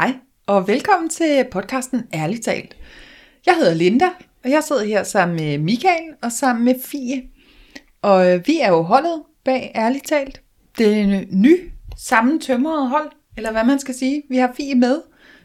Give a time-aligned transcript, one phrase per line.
[0.00, 0.14] Hej,
[0.46, 2.76] og velkommen til podcasten Ærligt talt.
[3.46, 4.08] Jeg hedder Linda,
[4.44, 7.22] og jeg sidder her sammen med Michael og sammen med Fie.
[8.02, 10.40] Og øh, vi er jo holdet bag Ærligt talt.
[10.78, 14.22] Det er en ny, sammentømrede hold, eller hvad man skal sige.
[14.28, 15.00] Vi har Fie med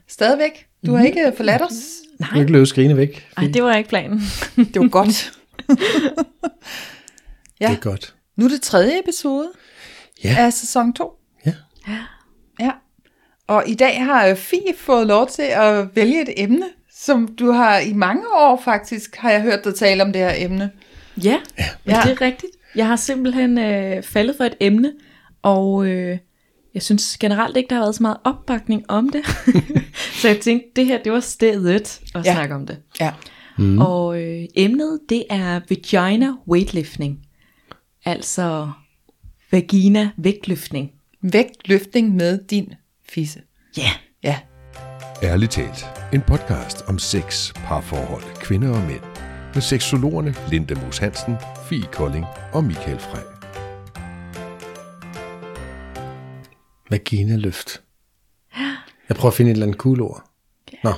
[0.08, 0.68] stadigvæk.
[0.86, 1.74] Du har ikke forladt os.
[2.20, 3.28] Du kan ikke løbe skrigende væk.
[3.38, 4.20] Nej, det var ikke planen.
[4.74, 5.40] Det var godt.
[5.70, 5.76] Ja.
[7.62, 7.68] Ja.
[7.68, 8.16] Det er godt.
[8.36, 9.52] Nu er det tredje episode
[10.24, 10.36] Ja.
[10.40, 11.12] af sæson 2.
[11.46, 11.54] Ja.
[11.88, 11.98] Ja.
[13.48, 17.80] Og i dag har Fie fået lov til at vælge et emne, som du har
[17.80, 20.72] i mange år faktisk, har jeg hørt dig tale om det her emne.
[21.24, 21.66] Ja, ja.
[21.86, 22.02] Ja.
[22.04, 22.52] det er rigtigt.
[22.76, 24.94] Jeg har simpelthen øh, faldet for et emne,
[25.42, 26.18] og øh,
[26.74, 29.26] jeg synes generelt ikke, der har været så meget opbakning om det.
[30.22, 32.34] så jeg tænkte, det her, det var stedet at ja.
[32.34, 32.78] snakke om det.
[33.00, 33.12] Ja.
[33.58, 33.82] Mm.
[33.82, 37.20] Og øh, emnet, det er vagina weightlifting.
[38.06, 38.72] Altså
[39.52, 40.92] vagina vægtløftning.
[41.22, 42.74] Vægtløftning med din
[43.10, 43.40] fisse.
[43.78, 43.92] Ja.
[44.24, 44.40] Ja.
[45.24, 45.86] Ærligt talt.
[46.14, 49.02] En podcast om sex, parforhold, kvinder og mænd.
[49.54, 51.36] Med seksologerne Linda Moos Hansen,
[51.70, 53.22] Fie Kolding og Michael Frey.
[56.90, 57.82] Vagina-løft.
[59.10, 60.24] Jeg prøver at finde et eller andet cool ord.
[60.84, 60.94] Nå,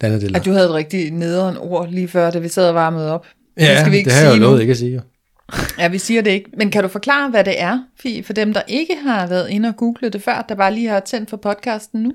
[0.00, 2.68] det andet det At du havde et rigtig nederen ord lige før, da vi sad
[2.68, 3.26] og varmede op.
[3.58, 5.02] Ja, det skal vi ikke det har jeg jo lovet ikke at sige.
[5.78, 6.50] Ja, vi siger det ikke.
[6.56, 9.68] Men kan du forklare, hvad det er, Fie, for dem, der ikke har været inde
[9.68, 12.12] og google det før, der bare lige har tændt for podcasten nu?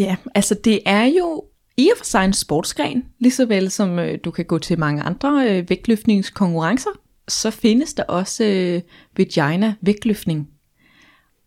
[0.00, 1.44] Ja, altså det er jo
[1.76, 4.78] i og for sig en sportsgren, lige så vel som øh, du kan gå til
[4.78, 6.90] mange andre øh, vægtløftningskonkurrencer,
[7.28, 8.80] så findes der også øh,
[9.16, 10.48] vagina vægtløftning.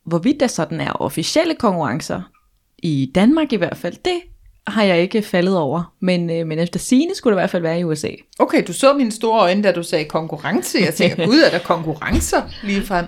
[0.05, 2.21] Hvorvidt der sådan er officielle konkurrencer,
[2.83, 4.21] i Danmark i hvert fald, det
[4.67, 7.63] har jeg ikke faldet over, men, øh, men efter sine skulle det i hvert fald
[7.63, 8.09] være i USA.
[8.39, 10.77] Okay, du så mine store øjne, da du sagde konkurrence.
[10.79, 13.05] Jeg tænker, gud, er der konkurrencer lige frem?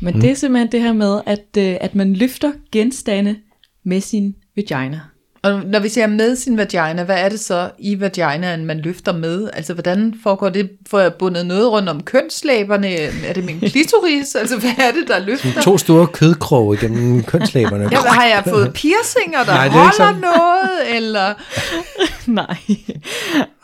[0.00, 0.20] Men mm.
[0.20, 3.36] det er simpelthen det her med, at, øh, at man løfter genstande
[3.84, 5.00] med sin vagina.
[5.44, 9.12] Og når vi siger med sin vagina, hvad er det så i vaginaen, man løfter
[9.12, 9.50] med?
[9.52, 10.70] Altså, hvordan foregår det?
[10.90, 12.88] Får jeg bundet noget rundt om kønslæberne?
[13.26, 14.34] Er det min klitoris?
[14.34, 15.62] Altså, hvad er det, der løfter?
[15.62, 17.88] To store kødkroge igennem kønslæberne.
[17.92, 20.20] Ja, har jeg fået piercinger, der Nej, Nej, er holder sådan.
[20.20, 20.96] noget?
[20.96, 21.34] Eller...
[22.26, 22.56] Nej.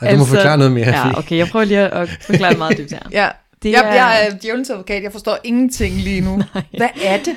[0.00, 2.90] Ej, du må forklare noget mere, Ja, okay, jeg prøver lige at, forklare meget dybt
[2.92, 3.00] her.
[3.22, 3.28] Ja,
[3.62, 5.02] Det jeg, er- jeg er djævelens advokat.
[5.02, 6.42] Jeg forstår ingenting lige nu.
[6.76, 7.34] Hvad er det?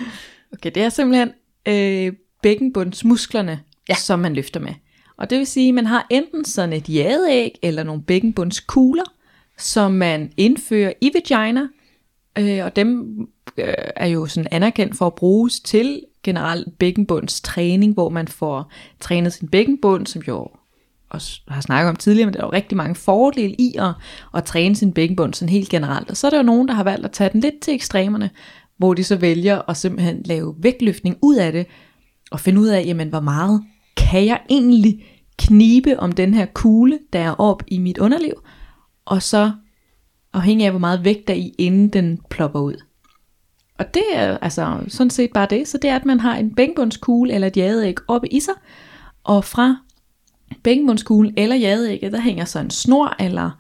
[0.54, 1.30] Okay, det er simpelthen
[1.68, 2.14] øh,
[2.44, 3.60] bækkenbundsmusklerne,
[3.92, 3.96] Ja.
[3.96, 4.74] som man løfter med.
[5.18, 9.04] Og det vil sige, at man har enten sådan et jadeæg eller nogle bækkenbundskugler,
[9.58, 11.62] som man indfører i vagina,
[12.38, 13.20] øh, og dem
[13.58, 19.34] øh, er jo sådan anerkendt for at bruges til generelt bækkenbundstræning, hvor man får trænet
[19.34, 20.48] sin bækkenbund, som jo
[21.10, 23.94] også har snakket om tidligere, men der er jo rigtig mange fordele i at,
[24.36, 26.10] at træne sin bækkenbund sådan helt generelt.
[26.10, 28.30] Og så er der jo nogen, der har valgt at tage den lidt til ekstremerne,
[28.78, 31.66] hvor de så vælger at simpelthen lave vægtløftning ud af det,
[32.32, 33.64] og finde ud af, jamen hvor meget
[33.98, 35.06] kan jeg egentlig
[35.38, 38.34] knibe om den her kugle, der er op i mit underliv,
[39.06, 39.52] og så
[40.34, 42.76] afhængig af, hvor meget vægt der er i, inden den plopper ud.
[43.78, 45.68] Og det er altså sådan set bare det.
[45.68, 48.54] Så det er, at man har en bækkenbundskugle eller et jadeæg oppe i sig,
[49.24, 49.76] og fra
[50.64, 53.52] bækkenbundskuglen eller jadeægget, der hænger så en snor eller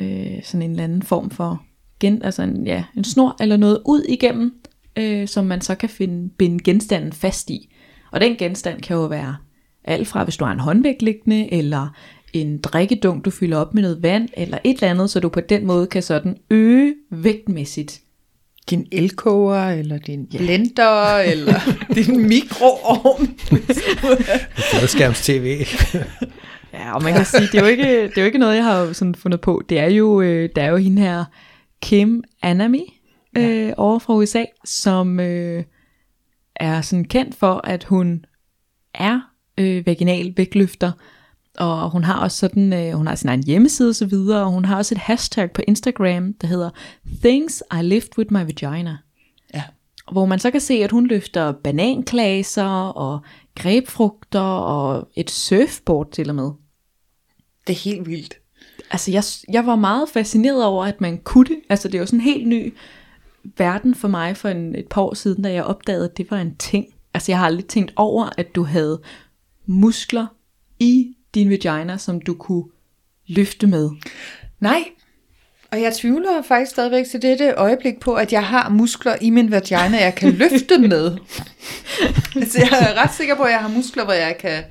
[0.00, 1.62] øh, sådan en eller anden form for
[2.00, 4.54] gen, altså en, ja, en snor eller noget ud igennem,
[4.96, 7.74] øh, som man så kan finde, binde genstanden fast i.
[8.10, 9.36] Og den genstand kan jo være
[9.84, 11.88] alt fra, hvis du har en håndvægt liggende, eller
[12.32, 15.40] en drikkedunk, du fylder op med noget vand, eller et eller andet, så du på
[15.40, 18.00] den måde kan sådan øge vægtmæssigt.
[18.70, 21.54] Din elkoger, eller din blender, eller
[21.94, 23.26] din mikroovn.
[24.70, 25.66] Fladskærms tv.
[26.72, 28.64] Ja, og man kan sige, det er jo ikke, det er jo ikke noget, jeg
[28.64, 29.62] har sådan fundet på.
[29.68, 31.24] Det er jo, øh, der er jo hende her,
[31.82, 33.00] Kim Anami,
[33.36, 35.64] øh, over fra USA, som øh,
[36.56, 38.24] er sådan kendt for, at hun
[38.94, 39.20] er
[39.58, 40.92] øh, vaginal vægtløfter,
[41.58, 44.50] og hun har også sådan, øh, hun har sin egen hjemmeside og så videre, og
[44.50, 46.70] hun har også et hashtag på Instagram, der hedder
[47.22, 48.96] Things I lift with my vagina.
[49.54, 49.62] Ja.
[50.12, 53.20] Hvor man så kan se, at hun løfter bananklaser og
[53.54, 56.50] grebfrugter og et surfboard til og med.
[57.66, 58.34] Det er helt vildt.
[58.90, 61.60] Altså, jeg, jeg var meget fascineret over, at man kunne det.
[61.68, 62.74] Altså, det er jo sådan en helt ny
[63.58, 66.38] verden for mig for en, et par år siden, da jeg opdagede, at det var
[66.40, 66.86] en ting.
[67.14, 69.00] Altså, jeg har aldrig tænkt over, at du havde
[69.66, 70.26] muskler
[70.78, 72.64] i din vagina, som du kunne
[73.26, 73.90] løfte med.
[74.60, 74.84] Nej,
[75.74, 79.50] og jeg tvivler faktisk stadigvæk til dette øjeblik på, at jeg har muskler i min
[79.50, 81.16] vagina, jeg kan løfte med.
[82.36, 84.62] altså, jeg er ret sikker på, at jeg har muskler, hvor jeg kan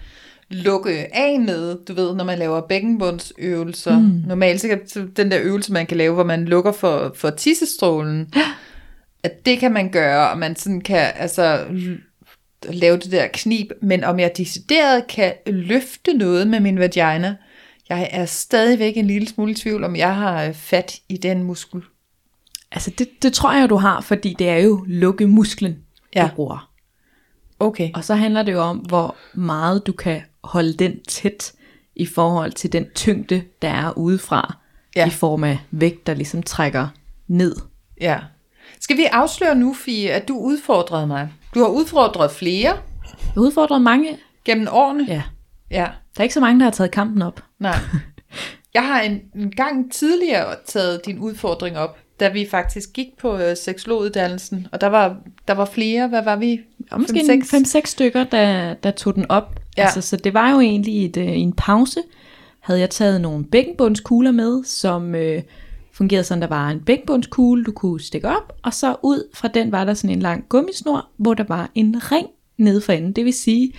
[0.50, 4.00] lukke af med, du ved, når man laver bækkenbundsøvelser.
[4.00, 4.24] Mm.
[4.28, 8.34] Normalt så den der øvelse, man kan lave, hvor man lukker for, for tissestrålen,
[9.24, 11.66] at det kan man gøre, og man sådan kan altså
[12.66, 17.36] l- lave det der knib, men om jeg decideret kan løfte noget med min vagina,
[17.90, 21.44] jeg er stadigvæk en lille smule i tvivl, om jeg har øh, fat i den
[21.44, 21.82] muskel.
[22.72, 25.78] Altså det, det tror jeg, du har, fordi det er jo lukkemusklen,
[26.16, 26.24] Ja.
[26.32, 26.70] du bruger.
[27.60, 27.90] Okay.
[27.94, 31.54] Og så handler det jo om, hvor meget du kan holde den tæt
[31.96, 34.58] i forhold til den tyngde, der er udefra,
[34.96, 35.08] ja.
[35.08, 36.88] i form af vægt, der ligesom trækker
[37.28, 37.56] ned.
[38.02, 38.20] Ja.
[38.80, 41.30] Skal vi afsløre nu, Fie, at du udfordrede mig?
[41.54, 42.78] Du har udfordret flere
[43.36, 44.18] Jeg udfordrer mange.
[44.46, 45.06] gennem årene.
[45.08, 45.22] Ja,
[45.72, 45.88] ja.
[46.16, 47.44] der er ikke så mange, der har taget kampen op.
[47.60, 47.76] Nej.
[48.74, 53.38] Jeg har en, en gang tidligere taget din udfordring op, da vi faktisk gik på
[53.38, 55.18] øh, seksologuddannelsen, og der var,
[55.48, 56.60] der var flere, hvad var vi?
[56.92, 57.76] Og måske Fem, en seks?
[57.76, 59.60] 5-6 stykker, der, der tog den op.
[59.78, 59.84] Ja.
[59.84, 62.00] Altså, så det var jo egentlig et, øh, en pause,
[62.60, 65.42] havde jeg taget nogle bækkenbundskugler med, som øh,
[65.94, 69.72] fungerede sådan, der var en bækkenbundskugle, du kunne stikke op, og så ud fra den
[69.72, 73.14] var der sådan en lang gummisnor, hvor der var en ring nede for enden.
[73.14, 73.74] Det vil sige,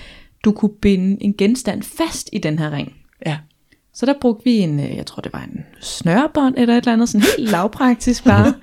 [0.44, 2.92] du kunne binde en genstand fast i den her ring.
[3.26, 3.38] Ja.
[3.94, 6.92] Så der brugte vi en, øh, jeg tror det var en snørebånd eller et eller
[6.92, 8.54] andet, sådan helt lavpraktisk bare.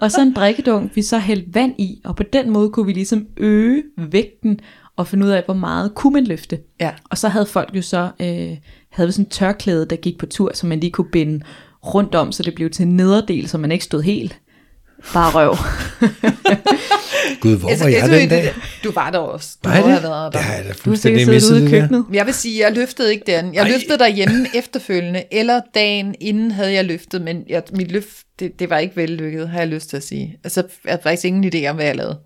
[0.00, 2.92] og så en drikkedunk, vi så hældte vand i, og på den måde kunne vi
[2.92, 4.60] ligesom øge vægten
[4.96, 6.58] og finde ud af, hvor meget kunne man løfte.
[6.80, 6.90] Ja.
[7.10, 8.56] Og så havde folk jo så, øh,
[8.90, 11.44] havde vi sådan en tørklæde, der gik på tur, som man lige kunne binde
[11.94, 14.38] rundt om, så det blev til en nederdel, så man ikke stod helt
[15.12, 15.56] bare røv.
[17.40, 18.54] Gud, hvor Altså, var jeg jeg den dag?
[18.84, 19.56] Du var der også.
[19.64, 19.76] Du det?
[19.78, 20.38] have været der.
[20.38, 21.70] Har da Du har sikkert siddet ude i der.
[21.80, 22.04] køkkenet.
[22.12, 23.54] Jeg vil sige, jeg løftede ikke den.
[23.54, 23.68] Jeg Ej.
[23.70, 28.70] løftede derhjemme efterfølgende, eller dagen inden havde jeg løftet, men jeg, mit løft, det, det
[28.70, 30.38] var ikke vellykket, har jeg lyst til at sige.
[30.44, 32.18] Altså, jeg havde faktisk ingen idé om, hvad jeg lavede.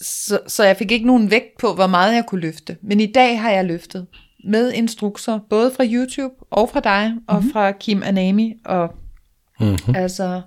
[0.00, 2.76] Så, så jeg fik ikke nogen vægt på, hvor meget jeg kunne løfte.
[2.82, 4.06] Men i dag har jeg løftet
[4.46, 7.52] med instrukser, både fra YouTube og fra dig, og Mhm.
[7.52, 8.94] fra Kim Anami, og
[9.60, 9.94] Mm-hmm.
[9.94, 10.42] altså,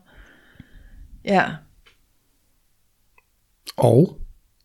[1.25, 1.46] ja.
[3.78, 4.16] Og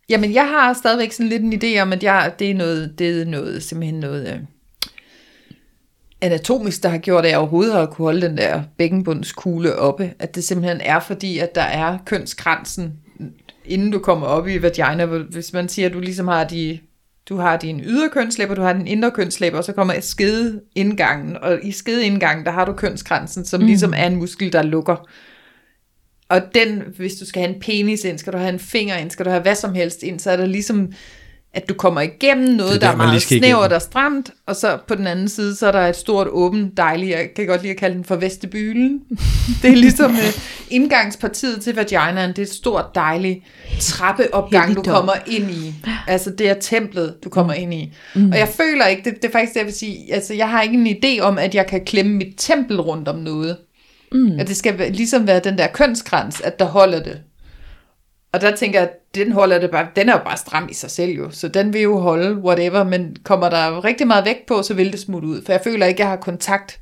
[0.09, 3.21] Jamen, jeg har stadigvæk sådan lidt en idé om, at jeg, det er noget, det
[3.21, 4.39] er noget, simpelthen noget øh,
[6.21, 10.15] anatomisk, der har gjort, at jeg overhovedet har kunne holde den der bækkenbundskugle oppe.
[10.19, 12.93] At det simpelthen er fordi, at der er kønskransen,
[13.65, 15.05] inden du kommer op i vagina.
[15.07, 16.79] Hvis man siger, at du ligesom har de,
[17.29, 21.37] du har din ydre kønslæber, du har din indre kønslæber, og så kommer skedeindgangen.
[21.37, 23.67] Og i skedeindgangen, der har du kønskransen, som mm.
[23.67, 25.09] ligesom er en muskel, der lukker.
[26.29, 29.11] Og den, hvis du skal have en penis ind, skal du have en finger ind,
[29.11, 30.93] skal du have hvad som helst ind, så er det ligesom,
[31.55, 34.57] at du kommer igennem noget, Det er der der, er meget snævert og stramt, og
[34.57, 37.63] så på den anden side, så er der et stort, åbent, dejligt, jeg kan godt
[37.63, 39.01] lide at kalde den for vestibylen.
[39.63, 40.33] Det er ligesom øh,
[40.71, 43.45] indgangspartiet til vaginaen, det er et stort, dejligt
[43.81, 45.75] trappeopgang, du kommer ind i.
[46.07, 47.93] Altså det er templet, du kommer ind i.
[48.15, 48.31] Mm.
[48.31, 50.63] Og jeg føler ikke, det, det er faktisk det, jeg vil sige, altså jeg har
[50.63, 53.57] ikke en idé om, at jeg kan klemme mit tempel rundt om noget.
[54.13, 54.39] Mm.
[54.39, 57.21] At det skal ligesom være den der kønskrans, at der holder det.
[58.35, 60.75] Og der tænker jeg, at den holder det bare, den er jo bare stram i
[60.75, 64.47] sig selv jo, så den vil jo holde, whatever, men kommer der rigtig meget vægt
[64.47, 66.81] på, så vil det smutte ud, for jeg føler ikke, at jeg har kontakt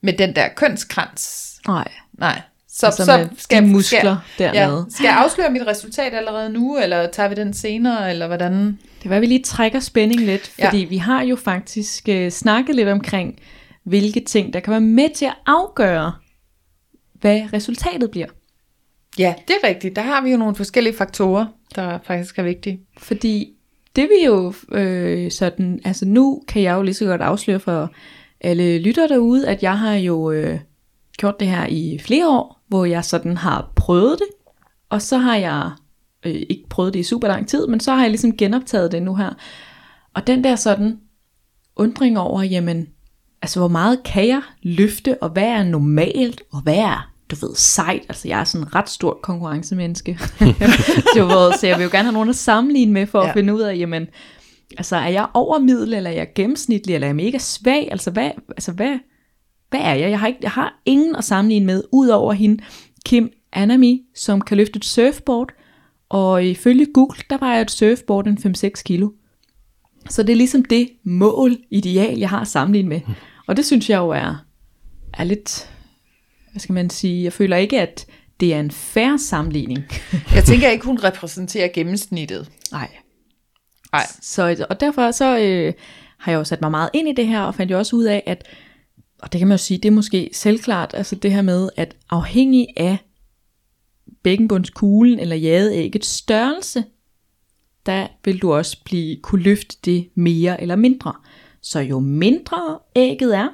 [0.00, 1.54] med den der kønskrans.
[1.66, 1.88] Nej,
[2.18, 2.40] Nej.
[2.68, 4.76] Så, Altså så med skal, de muskler skal, dernede.
[4.76, 8.78] Ja, skal jeg afsløre mit resultat allerede nu, eller tager vi den senere, eller hvordan?
[9.02, 10.88] Det var, at vi lige trækker spænding lidt, fordi ja.
[10.88, 13.38] vi har jo faktisk øh, snakket lidt omkring,
[13.84, 16.12] hvilke ting, der kan være med til at afgøre,
[17.20, 18.26] hvad resultatet bliver.
[19.18, 19.96] Ja, det er rigtigt.
[19.96, 22.80] Der har vi jo nogle forskellige faktorer, der faktisk er vigtige.
[22.98, 23.52] Fordi
[23.96, 27.92] det vi jo øh, sådan, altså nu kan jeg jo lige så godt afsløre for
[28.40, 30.60] alle lytter derude, at jeg har jo øh,
[31.18, 34.26] gjort det her i flere år, hvor jeg sådan har prøvet det,
[34.90, 35.70] og så har jeg
[36.26, 39.02] øh, ikke prøvet det i super lang tid, men så har jeg ligesom genoptaget det
[39.02, 39.30] nu her.
[40.14, 41.00] Og den der sådan
[41.76, 42.88] undring over, jamen,
[43.42, 47.54] altså hvor meget kan jeg løfte, og hvad er normalt, og hvad er, du ved,
[47.54, 48.02] sejt.
[48.08, 50.18] Altså jeg er sådan en ret stort konkurrencemenneske.
[51.16, 53.28] du ved, så jeg vil jo gerne have nogen at sammenligne med, for ja.
[53.28, 54.06] At finde ud af, jamen,
[54.78, 57.88] altså er jeg over middel, eller er jeg gennemsnitlig, eller er jeg mega svag?
[57.90, 58.98] Altså hvad, altså hvad,
[59.70, 60.10] hvad er jeg?
[60.10, 62.64] Jeg har, ikke, jeg har ingen at sammenligne med, ud over hende,
[63.04, 65.48] Kim Anami, som kan løfte et surfboard,
[66.08, 69.10] og ifølge Google, der var jeg et surfboard en 5-6 kilo.
[70.10, 73.00] Så det er ligesom det mål, ideal, jeg har at sammenligne med.
[73.46, 74.44] Og det synes jeg jo er,
[75.14, 75.71] er lidt,
[76.52, 78.06] hvad skal man sige, jeg føler ikke, at
[78.40, 79.84] det er en færre sammenligning.
[80.34, 82.50] Jeg tænker ikke, hun repræsenterer gennemsnittet.
[82.72, 82.90] Nej.
[83.92, 84.06] Nej.
[84.20, 85.72] Så, og derfor så øh,
[86.18, 88.04] har jeg jo sat mig meget ind i det her, og fandt jo også ud
[88.04, 88.48] af, at,
[89.22, 91.96] og det kan man jo sige, det er måske selvklart, altså det her med, at
[92.10, 92.96] afhængig af
[94.22, 96.84] bækkenbundskuglen eller jadeæggets størrelse,
[97.86, 101.12] der vil du også blive, kunne løfte det mere eller mindre.
[101.60, 103.48] Så jo mindre ægget er,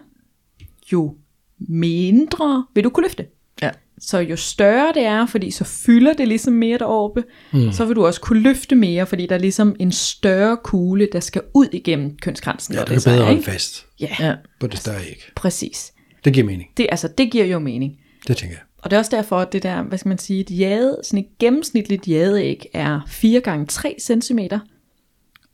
[0.93, 1.17] jo
[1.59, 3.27] mindre vil du kunne løfte.
[3.63, 3.71] Ja.
[3.99, 7.73] Så jo større det er, fordi så fylder det ligesom mere deroppe, mm.
[7.73, 11.21] så vil du også kunne løfte mere, fordi der er ligesom en større kugle, der
[11.21, 12.75] skal ud igennem kønskransen.
[12.75, 14.35] Ja, du kan bedre holde fast Ja, Ja.
[14.61, 15.23] på det større æg.
[15.37, 15.93] præcis.
[16.25, 16.69] Det giver mening.
[16.77, 17.99] Det, altså, det giver jo mening.
[18.29, 18.63] Det tænker jeg.
[18.79, 21.19] Og det er også derfor, at det der, hvad skal man sige, et jade, sådan
[21.19, 24.39] et gennemsnitligt jadeæg er 4 gange 3 cm.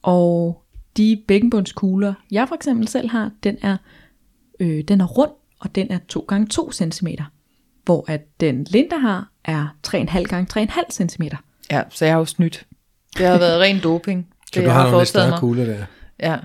[0.03, 0.63] Og
[0.97, 3.77] de bækkenbundskugler, jeg for eksempel selv har, den er,
[4.61, 5.31] øh, den er rund,
[5.65, 7.07] og den er 2 gange 2 cm.
[7.85, 11.23] Hvor at den Linda har, er 3,5 gange 3,5 cm.
[11.71, 12.67] Ja, så jeg har jo snydt.
[13.19, 14.27] Det har været ren doping.
[14.31, 15.39] Så det du jeg har nogle større mig.
[15.39, 15.85] kugler der.
[16.21, 16.37] Ja.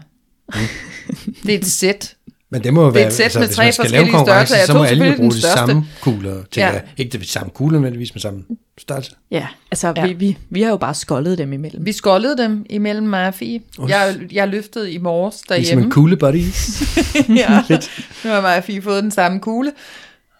[1.43, 2.15] Det er et sæt.
[2.51, 4.05] Men det må jo er være, et sæt altså, med hvis tre man skal lave
[4.05, 5.57] forskellige konkurrence, så må tog alle jo bruge den de største.
[5.57, 6.33] samme kugler.
[6.33, 6.73] Tænker Ja.
[6.73, 6.83] jeg.
[6.97, 8.43] Ikke det samme kugler, men med samme
[8.77, 9.11] størrelse.
[9.31, 10.07] Ja, altså Ja.
[10.07, 11.85] Vi, vi, vi har jo bare skoldet dem imellem.
[11.85, 13.61] Vi skoldede dem imellem mig og Fie.
[13.87, 15.83] Jeg, jeg løftede i morges Ligesom derhjemme.
[15.83, 16.81] en kugle buddies.
[17.41, 17.63] ja.
[18.23, 19.71] Nu har mig og Fie fået den samme kugle.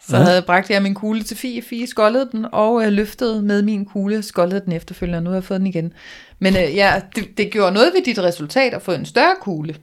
[0.08, 0.24] Så Ja.
[0.24, 1.62] havde bragt jeg min kugle til Fie.
[1.62, 5.36] Fie skoldede den, og øh, løftede med min kugle, skoldede den efterfølgende, og nu har
[5.38, 5.94] jeg fået den igen.
[6.40, 9.76] Men øh, ja, det, det gjorde noget ved dit resultat at få en større kugle.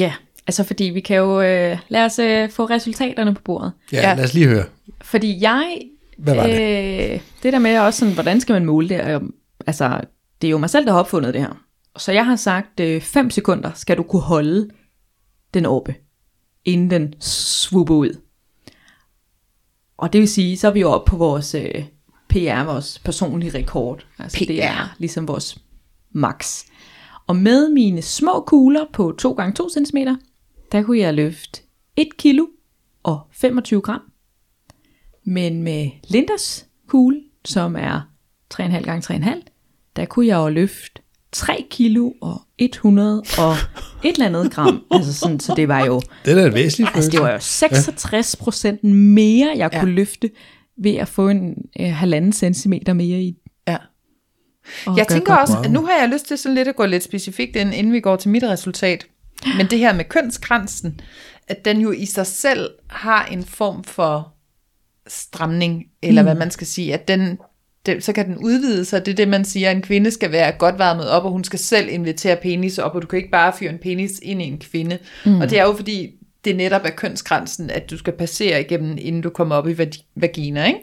[0.00, 0.12] Ja,
[0.46, 3.72] altså fordi vi kan jo, øh, lad os øh, få resultaterne på bordet.
[3.92, 4.14] Ja, Ja.
[4.14, 4.64] lad os lige høre.
[5.02, 5.80] Fordi jeg,
[6.18, 6.52] Hvad var det?
[7.14, 9.30] øh, det der med også sådan, hvordan skal man måle det, er jo-
[9.66, 10.00] altså
[10.42, 11.62] det er jo mig selv, der har opfundet det her.
[11.98, 14.68] Så jeg har sagt, 5 sekunder skal du kunne holde
[15.54, 15.94] den oppe,
[16.64, 18.16] inden den swooper ud.
[19.96, 21.84] Og det vil sige, så er vi jo oppe på vores øh,
[22.28, 24.06] PR, vores personlige rekord.
[24.18, 24.44] Altså PR.
[24.46, 25.58] det er ligesom vores
[26.12, 26.64] max.
[27.26, 29.96] Og med mine små kugler på 2 gange 2 cm,
[30.72, 31.62] der kunne jeg løfte
[31.96, 32.46] 1 kilo
[33.02, 34.00] og 25 gram.
[35.24, 38.00] Men med Lindas kugle, som er
[38.54, 39.42] 3,5 gange 3,5,
[39.96, 41.02] der kunne jeg jo løfte
[41.32, 43.54] 3 kilo og 100 og
[44.04, 44.84] et eller andet gram.
[44.90, 48.36] altså sådan, så det var jo, Det er da væsentligt altså det var jo 66
[48.36, 49.80] procent mere, jeg Ja.
[49.80, 50.30] kunne løfte
[50.78, 53.36] ved at få en øh, halvanden centimeter mere i.
[53.68, 53.76] Ja.
[54.86, 55.40] og Jeg tænker godt.
[55.40, 57.92] også, at nu har jeg lyst til sådan lidt at gå lidt specifikt ind, inden
[57.92, 59.06] vi går til mit resultat.
[59.56, 61.00] Men det her med kønskransen,
[61.48, 64.34] at den jo i sig selv har en form for
[65.06, 66.26] stramning, eller mm.
[66.26, 67.38] hvad man skal sige, at den,
[67.86, 69.06] den, så kan den udvide sig.
[69.06, 71.44] Det er det, man siger, at en kvinde skal være godt varmet op, og hun
[71.44, 74.44] skal selv invitere penis op, og du kan ikke bare fyre en penis ind i
[74.44, 74.98] en kvinde.
[75.26, 75.40] Mm.
[75.40, 79.22] Og det er jo fordi, det netop er kønsgrænsen, at du skal passere igennem, inden
[79.22, 80.78] du kommer op i vag- vagina, ikke?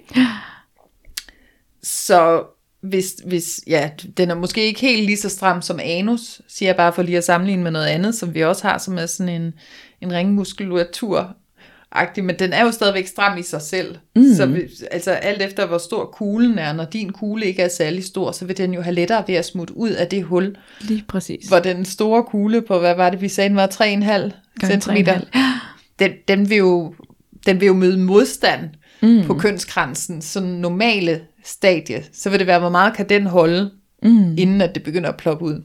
[1.84, 2.44] Så
[2.82, 6.76] hvis, hvis, ja, den er måske ikke helt lige så stram som anus, siger jeg
[6.76, 9.42] bare for lige at sammenligne med noget andet, som vi også har, som er sådan
[9.42, 9.54] en,
[10.02, 11.36] en ringmuskulatur
[11.92, 13.96] agtig, men den er jo stadigvæk stram i sig selv.
[14.16, 14.34] Mm.
[14.36, 18.04] Så vi, altså alt efter hvor stor kuglen er, når din kugle ikke er særlig
[18.04, 21.06] stor, så vil den jo have lettere ved at smutte ud af det hul, Lige
[21.08, 21.48] præcis.
[21.48, 24.32] hvor den store kugle på, hvad var det, vi sagde, den var 3,5 Gange
[24.64, 25.38] centimeter, 3,5.
[26.00, 26.94] den, den, vil jo,
[27.46, 28.70] den vil jo møde modstand
[29.02, 29.24] mm.
[29.26, 33.72] på kønskransen, sådan normale stadie, så vil det være, hvor meget kan den holde,
[34.04, 34.36] mm.
[34.38, 35.64] inden at det begynder at ploppe ud.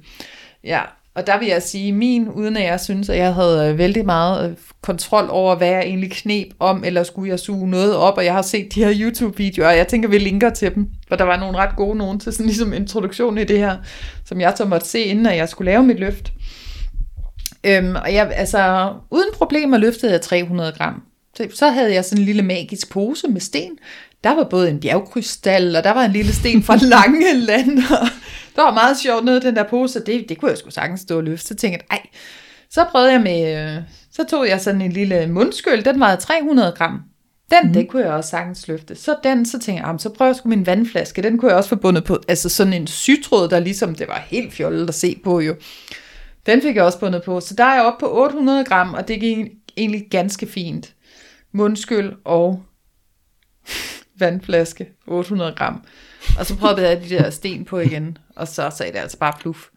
[0.65, 0.81] Ja,
[1.15, 4.05] og der vil jeg sige, min, uden at jeg synes, at jeg havde øh, vældig
[4.05, 8.17] meget øh, kontrol over, hvad jeg egentlig knep om, eller skulle jeg suge noget op,
[8.17, 11.17] og jeg har set de her YouTube-videoer, og jeg tænker, vi linker til dem, for
[11.17, 13.77] der var nogle ret gode nogen til sådan ligesom introduktion i det her,
[14.25, 16.33] som jeg så måtte se, inden at jeg skulle lave mit løft.
[17.65, 21.03] Øhm, og jeg, altså, uden problemer løftede jeg 300 gram.
[21.37, 23.79] Så, så havde jeg sådan en lille magisk pose med sten.
[24.25, 27.79] Der var både en bjergkrystal, og der var en lille sten fra Langeland.
[27.79, 28.09] Og
[28.57, 31.17] der var meget sjovt i den der pose, det, det kunne jeg sgu sagtens stå
[31.17, 31.47] og løfte.
[31.47, 32.07] Så tænkte jeg, ej,
[32.71, 36.73] så prøvede jeg med, øh, så tog jeg sådan en lille mundskyld, den vejede 300
[36.77, 37.01] gram.
[37.51, 37.73] Den, mm.
[37.73, 38.95] det kunne jeg også sagtens løfte.
[38.95, 41.57] Så den, så tænkte jeg, "Jamen, så prøver jeg sgu min vandflaske, den kunne jeg
[41.59, 44.95] også få bundet på, altså sådan en sytråd, der ligesom, det var helt fjollet at
[44.95, 45.57] se på jo.
[46.47, 47.41] Den fik jeg også bundet på.
[47.41, 49.37] Så der er jeg oppe på 800 gram, og det gik
[49.77, 50.95] egentlig ganske fint.
[51.53, 52.63] Mundskyld og
[54.19, 55.83] vandflaske, 800 gram.
[56.39, 59.33] Og så prøvede jeg de der sten på igen, og så sagde det altså bare
[59.41, 59.69] pluf.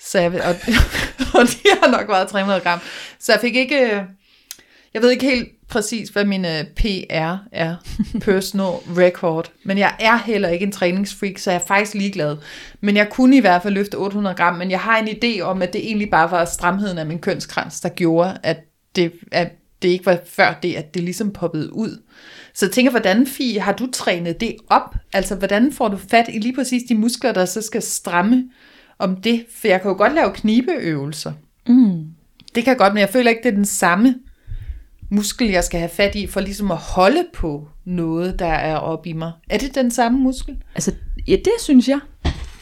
[0.00, 0.54] Så jeg, og,
[1.40, 2.80] og de har nok været 300 gram.
[3.18, 4.02] Så jeg fik ikke, øh,
[4.94, 7.76] jeg ved ikke helt præcis, hvad min øh, PR er,
[8.20, 12.36] personal record, men jeg er heller ikke en træningsfreak, så jeg er faktisk ligeglad.
[12.80, 15.62] Men jeg kunne i hvert fald løfte 800 gram, men jeg har en idé om,
[15.62, 18.56] at det egentlig bare var stramheden af min kønskrans, der gjorde, at
[18.96, 19.52] det, at
[19.82, 22.02] det ikke var før det, at det ligesom poppede ud.
[22.56, 24.94] Så jeg tænker, hvordan, Fie, har du trænet det op?
[25.12, 28.44] Altså, hvordan får du fat i lige præcis de muskler, der så skal stramme
[28.98, 29.44] om det?
[29.60, 31.32] For jeg kan jo godt lave knibeøvelser.
[31.66, 32.06] Mm.
[32.54, 34.14] Det kan jeg godt, men jeg føler ikke, det er den samme
[35.10, 39.08] muskel, jeg skal have fat i, for ligesom at holde på noget, der er oppe
[39.08, 39.32] i mig.
[39.50, 40.56] Er det den samme muskel?
[40.74, 40.92] Altså,
[41.28, 42.00] ja, det synes jeg.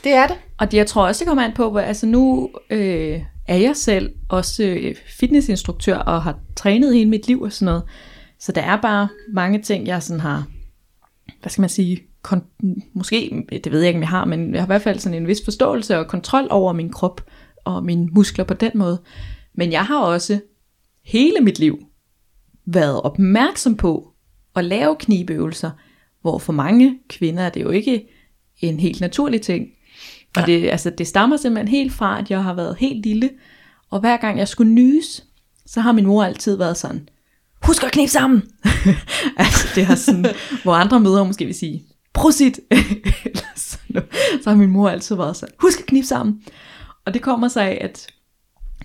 [0.05, 0.37] Det er det.
[0.59, 3.77] Og det, jeg tror også, det kommer an på, hvor, altså nu øh, er jeg
[3.77, 7.83] selv også øh, fitnessinstruktør og har trænet hele mit liv og sådan noget.
[8.45, 10.45] Så der er bare mange ting, jeg sådan har
[11.41, 14.61] hvad skal man sige, kon- måske, det ved jeg ikke, om jeg har, men jeg
[14.61, 17.31] har i hvert fald sådan en vis forståelse og kontrol over min krop
[17.65, 19.03] og mine muskler på den måde.
[19.55, 20.41] Men jeg har også
[21.05, 21.87] hele mit liv
[22.67, 24.13] været opmærksom på
[24.57, 25.71] at lave knibeøvelser,
[26.21, 28.09] hvor for mange kvinder er det jo ikke
[28.61, 29.69] en helt naturlig ting.
[30.37, 33.31] Og det, altså, det stammer simpelthen helt fra, at jeg har været helt lille,
[33.91, 35.25] og hver gang jeg skulle nys,
[35.67, 37.09] så har min mor altid været sådan,
[37.67, 38.43] husk at knibe sammen.
[39.37, 40.27] altså det har sådan,
[40.63, 42.61] hvor andre mødre måske vil sige, prosit.
[43.25, 44.09] Eller sådan noget.
[44.43, 46.43] så har min mor altid været sådan, husk at knibe sammen.
[47.05, 48.07] Og det kommer sig af, at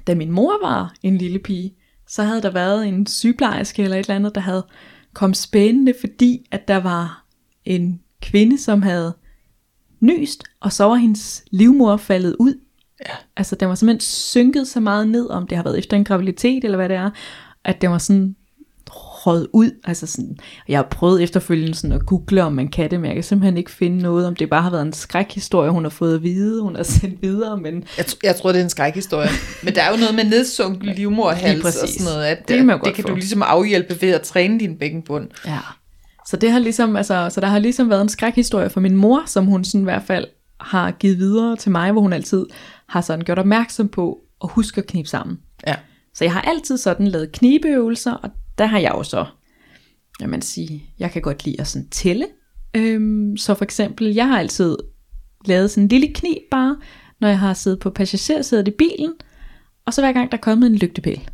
[0.08, 1.76] da min mor var en lille pige,
[2.08, 4.66] så havde der været en sygeplejerske eller et eller andet, der havde
[5.14, 7.26] kommet spændende, fordi at der var
[7.66, 9.14] en kvinde, som havde
[10.00, 12.60] nyst, og så var hendes livmor faldet ud.
[13.08, 13.14] Ja.
[13.38, 16.64] Altså den var simpelthen synket så meget ned, om det har været efter en graviditet,
[16.64, 17.10] eller hvad det er,
[17.64, 18.36] at det var sådan
[19.30, 19.72] røget ud.
[19.84, 23.16] Altså sådan, jeg har prøvet efterfølgende sådan at google, om man kan det, men jeg
[23.16, 26.16] kan simpelthen ikke finde noget, om det bare har været en skrækhistorie, hun har fået
[26.16, 29.30] at vide, hun har sendt videre, men Jeg, tr- jeg tror, det er en skrækhistorie.
[29.64, 32.26] Men der er jo noget med nedsunket Lige livmorhals og sådan noget.
[32.26, 33.08] At, Det kan man det kan få.
[33.10, 35.28] du ligesom afhjælpe ved at træne din bækkenbund.
[35.46, 35.60] Ja.
[36.28, 39.24] Så det har ligesom, altså, så der har ligesom været en skrækhistorie for min mor,
[39.26, 40.26] som hun sådan i hvert fald
[40.60, 42.46] har givet videre til mig, hvor hun altid
[42.90, 45.38] har sådan gjort opmærksom på at huske at knibe sammen.
[45.68, 45.76] Ja.
[46.14, 49.26] Så jeg har altid sådan lavet knibeøvelser, og der har jeg jo så,
[50.20, 52.26] jeg man sige, jeg kan godt lide at sådan tælle.
[52.76, 54.78] Øhm, så for eksempel, jeg har altid
[55.46, 56.78] lavet sådan en lille knib bare,
[57.22, 59.14] når jeg har siddet på passagersædet i bilen,
[59.86, 61.30] og så hver gang der er kommet en lygtepæl.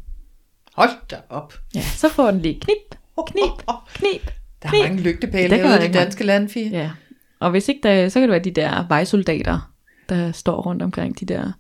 [0.74, 1.54] Hold da op.
[1.76, 3.66] Ja, så får den lige knip, knip,
[3.96, 4.32] knip,
[4.64, 4.84] Der er knip.
[4.84, 6.70] mange lygtepæle kan herude være i det danske land, Fie.
[6.70, 6.92] Ja,
[7.40, 9.72] og hvis ikke der, så kan det være de der vejsoldater,
[10.10, 11.52] der står rundt omkring de der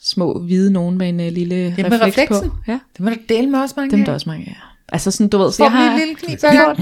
[0.00, 2.56] små hvide nogen med en uh, lille med refleks på.
[2.68, 4.54] Ja, Det må du dele med også mange dem er der også mange, ja.
[4.88, 5.92] Altså sådan, du ved, så jeg har...
[5.92, 6.78] en lille knib hver gang?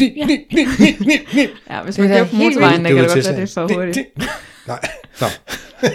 [1.70, 3.98] Ja, hvis man er kører på motorvejen, kan det godt være, det er for hurtigt.
[4.66, 4.80] Nej,
[5.20, 5.26] nå.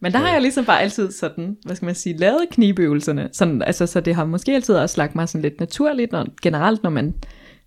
[0.00, 3.28] Men der har jeg ligesom bare altid sådan, hvad skal man sige, lavet knibeøvelserne.
[3.32, 6.82] Sådan, altså, så det har måske altid også lagt mig sådan lidt naturligt, når, generelt
[6.82, 7.14] når man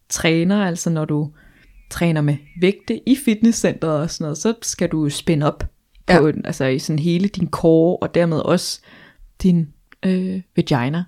[0.09, 1.31] træner, altså når du
[1.89, 5.63] træner med vægte i fitnesscenteret og sådan noget, så skal du spænde op
[6.09, 6.19] Ja.
[6.19, 8.79] på, en, altså i sådan hele din core, og dermed også
[9.43, 9.67] din
[10.05, 11.03] øh, vagina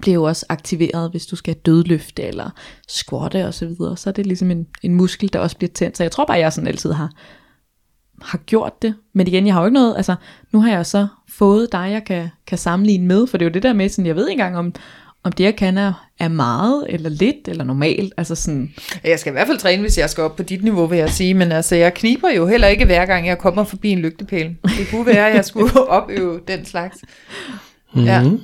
[0.00, 2.50] bliver jo også aktiveret, hvis du skal dødløfte eller
[2.88, 3.96] squatte og så videre.
[3.96, 5.96] Så er det ligesom en, en muskel, der også bliver tændt.
[5.96, 7.10] Så jeg tror bare, jeg sådan altid har,
[8.22, 8.94] har gjort det.
[9.12, 10.14] Men igen, jeg har jo ikke noget, altså
[10.52, 13.54] nu har jeg så fået dig, jeg kan, kan sammenligne med, for det er jo
[13.54, 14.74] det der med, sådan, jeg ved ikke engang, om,
[15.24, 18.14] om det jeg kan er, er meget, eller lidt, eller normalt.
[18.16, 18.74] Altså sådan,
[19.04, 21.10] Jeg skal i hvert fald træne, hvis jeg skal op på dit niveau, vil jeg
[21.10, 21.34] sige.
[21.34, 24.56] Men altså, jeg kniber jo heller ikke hver gang, jeg kommer forbi en lygtepæl.
[24.78, 26.96] Det kunne være, at jeg skulle opøve den slags.
[27.94, 28.40] Mm-hmm.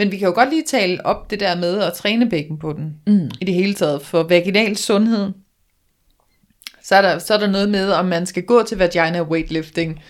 [0.00, 2.72] Men vi kan jo godt lige tale op det der med at træne bækken på
[2.72, 2.94] den.
[3.06, 3.30] Mm.
[3.40, 4.02] I det hele taget.
[4.02, 5.32] For vaginal sundhed.
[6.82, 10.00] Så er, der, så er der noget med, om man skal gå til vagina weightlifting.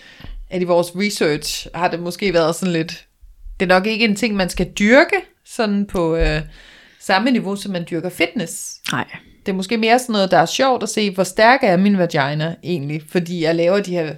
[0.49, 3.07] At i vores research har det måske været sådan lidt...
[3.59, 6.41] Det er nok ikke en ting, man skal dyrke sådan på øh,
[6.99, 8.81] samme niveau, som man dyrker fitness.
[8.91, 9.05] nej,
[9.45, 11.97] Det er måske mere sådan noget, der er sjovt at se, hvor stærk er min
[11.97, 14.13] vagina egentlig, fordi jeg laver de her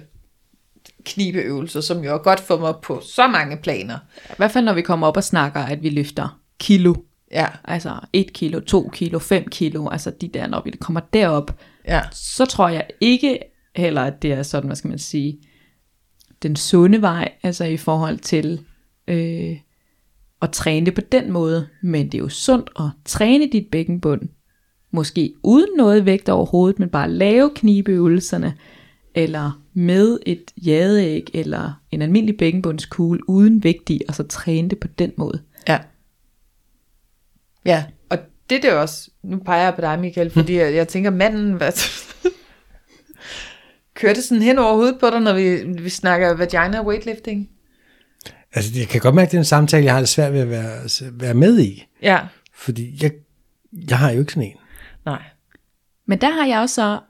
[1.04, 3.98] knibeøvelser, som jo er godt for mig på så mange planer.
[4.30, 6.94] i hvert fald når vi kommer op og snakker, at vi løfter kilo.
[7.32, 11.58] Ja, Altså 1 kilo, 2 kilo, 5 kilo, altså de der, når vi kommer derop,
[11.88, 13.38] ja, så tror jeg ikke
[13.76, 15.38] heller, at det er sådan, hvad skal man sige,
[16.42, 18.60] den sunde vej, altså i forhold til
[19.08, 19.56] øh,
[20.42, 24.22] at træne det på den måde, men det er jo sundt at træne dit bækkenbund,
[24.90, 28.54] måske uden noget vægt overhovedet, men bare lave knibeøvelserne,
[29.14, 34.78] eller med et jadeæg, eller en almindelig bækkenbundskugle uden vægt i, og så træne det
[34.80, 35.42] på den måde.
[35.68, 35.78] ja.
[37.66, 38.18] Ja, og
[38.50, 41.52] det er det også, nu peger jeg på dig, Michael, fordi jeg, jeg tænker, manden,
[41.52, 41.72] hvad,
[43.94, 47.50] kører det sådan hen over hovedet på dig, når vi, vi snakker vagina weightlifting?
[48.52, 50.40] Altså, jeg kan godt mærke, at det er en samtale, jeg har det svært ved
[50.40, 51.86] at være, være med i.
[52.02, 52.20] Ja,
[52.54, 53.12] Fordi jeg,
[53.88, 54.56] jeg har jo ikke sådan en.
[55.04, 55.22] nej.
[56.06, 57.00] Men der har jeg også så,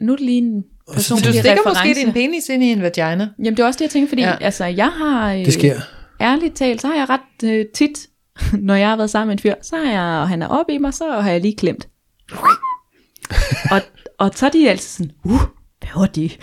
[0.00, 1.80] nu er det lige en Så personlig du stikker reference.
[1.88, 3.28] måske din penis ind i en vagina?
[3.38, 4.36] Jamen det er også det, jeg tænker, fordi Ja.
[4.40, 5.32] altså, jeg har...
[5.32, 5.80] Øh, Det sker.
[6.20, 8.06] Ærligt talt, så har jeg ret øh, tit,
[8.68, 10.72] når jeg har været sammen med en fyr, så har jeg, og han er oppe
[10.72, 11.88] i mig, så har jeg lige klemt.
[13.72, 13.80] og,
[14.18, 15.40] og så er de altid sådan, uh,
[15.80, 16.38] hvad var det?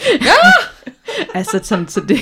[1.36, 2.20] altså sådan, så det,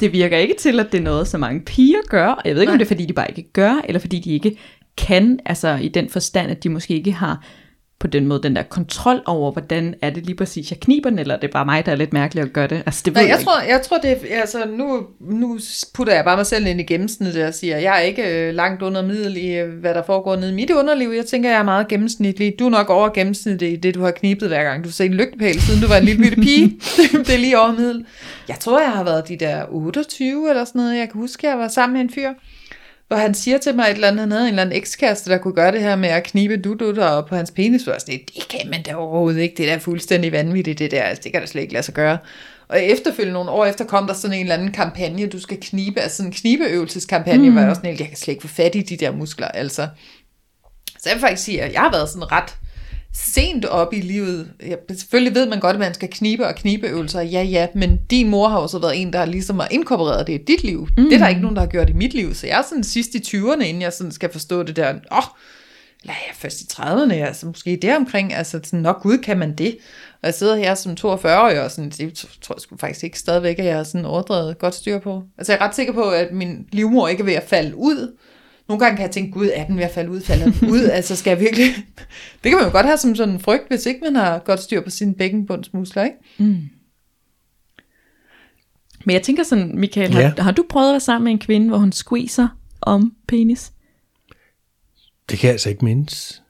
[0.00, 2.40] det virker ikke til, at det er noget, så mange piger gør.
[2.44, 4.58] Jeg ved ikke, om det er, fordi de bare ikke gør, eller fordi de ikke
[4.96, 7.44] kan, altså i den forstand, at de måske ikke har
[8.00, 11.18] på den måde, den der kontrol over, hvordan er det lige præcis, jeg kniber den,
[11.18, 12.82] eller er det bare mig, der er lidt mærkelig at gøre det?
[12.86, 13.44] Altså, det ved Nej, jeg ikke.
[13.44, 15.58] tror, jeg tror det altså nu, nu
[15.94, 18.82] putter jeg bare mig selv ind i gennemsnittet og siger, jeg er ikke øh, langt
[18.82, 21.10] under middel i, øh, hvad der foregår nede i mit underliv.
[21.10, 22.54] Jeg tænker, jeg er meget gennemsnitlig.
[22.58, 24.84] Du er nok over gennemsnittet i det, du har knibet hver gang.
[24.84, 26.80] Du har set en lygtepæl, siden du var en lille bitte pige.
[27.26, 28.04] det er lige over middel.
[28.48, 30.98] Jeg tror, jeg har været de der 28 eller sådan noget.
[30.98, 32.30] Jeg kan huske, jeg var sammen med en fyr,
[33.10, 35.38] hvor han siger til mig et eller andet, han havde en eller anden ekskæreste, der
[35.38, 37.86] kunne gøre det her med at knibe dudutter op på hans penis.
[37.86, 39.54] Var sådan, det kan man da overhovedet ikke.
[39.56, 41.02] Det er da fuldstændig vanvittigt, det der.
[41.02, 42.18] Altså, det kan da slet ikke lade sig gøre.
[42.68, 46.00] Og efterfølgende nogle år efter kom der sådan en eller anden kampagne, du skal knibe,
[46.00, 47.52] altså sådan en knibeøvelseskampagne, mm.
[47.52, 49.48] hvor jeg var sådan helt, jeg kan slet ikke få fat i de der muskler,
[49.48, 49.88] altså.
[50.98, 52.56] Så jeg vil faktisk sige, at jeg har været sådan ret
[53.14, 54.50] sent op i livet.
[54.66, 58.28] Jeg, selvfølgelig ved man godt, at man skal knibe og knibeøvelser, ja ja, men din
[58.28, 60.88] mor har også været en, der ligesom har inkorporeret det i dit liv.
[60.96, 61.04] Mm.
[61.04, 62.84] Det er der ikke nogen, der har gjort i mit liv, så jeg er sådan
[62.84, 65.24] sidst i 20'erne, inden jeg sådan skal forstå det der, åh, oh,
[66.02, 69.76] eller er først i 30'erne, altså måske deromkring, altså sådan, nok gud kan man det.
[70.12, 73.58] Og jeg sidder her som 42-årig, og sådan, det tror jeg sgu faktisk ikke stadigvæk,
[73.58, 75.22] at jeg har sådan overdrevet godt styr på.
[75.38, 78.16] Altså jeg er ret sikker på, at min livmor ikke er ved at falde ud.
[78.70, 80.80] Nogle gange kan jeg tænke, gud, er den ved at falde ud, falder den ud?
[80.84, 81.66] altså skal jeg virkelig...
[82.44, 84.60] Det kan man jo godt have som sådan en frygt, hvis ikke man har godt
[84.60, 86.16] styr på sine bækkenbundsmuskler, ikke?
[89.04, 90.32] Men jeg tænker sådan, Michael, har, Ja.
[90.42, 92.48] har du prøvet at være sammen med en kvinde, hvor hun squeezer
[92.80, 93.72] om penis?
[95.30, 96.42] Det kan jeg altså ikke mindes.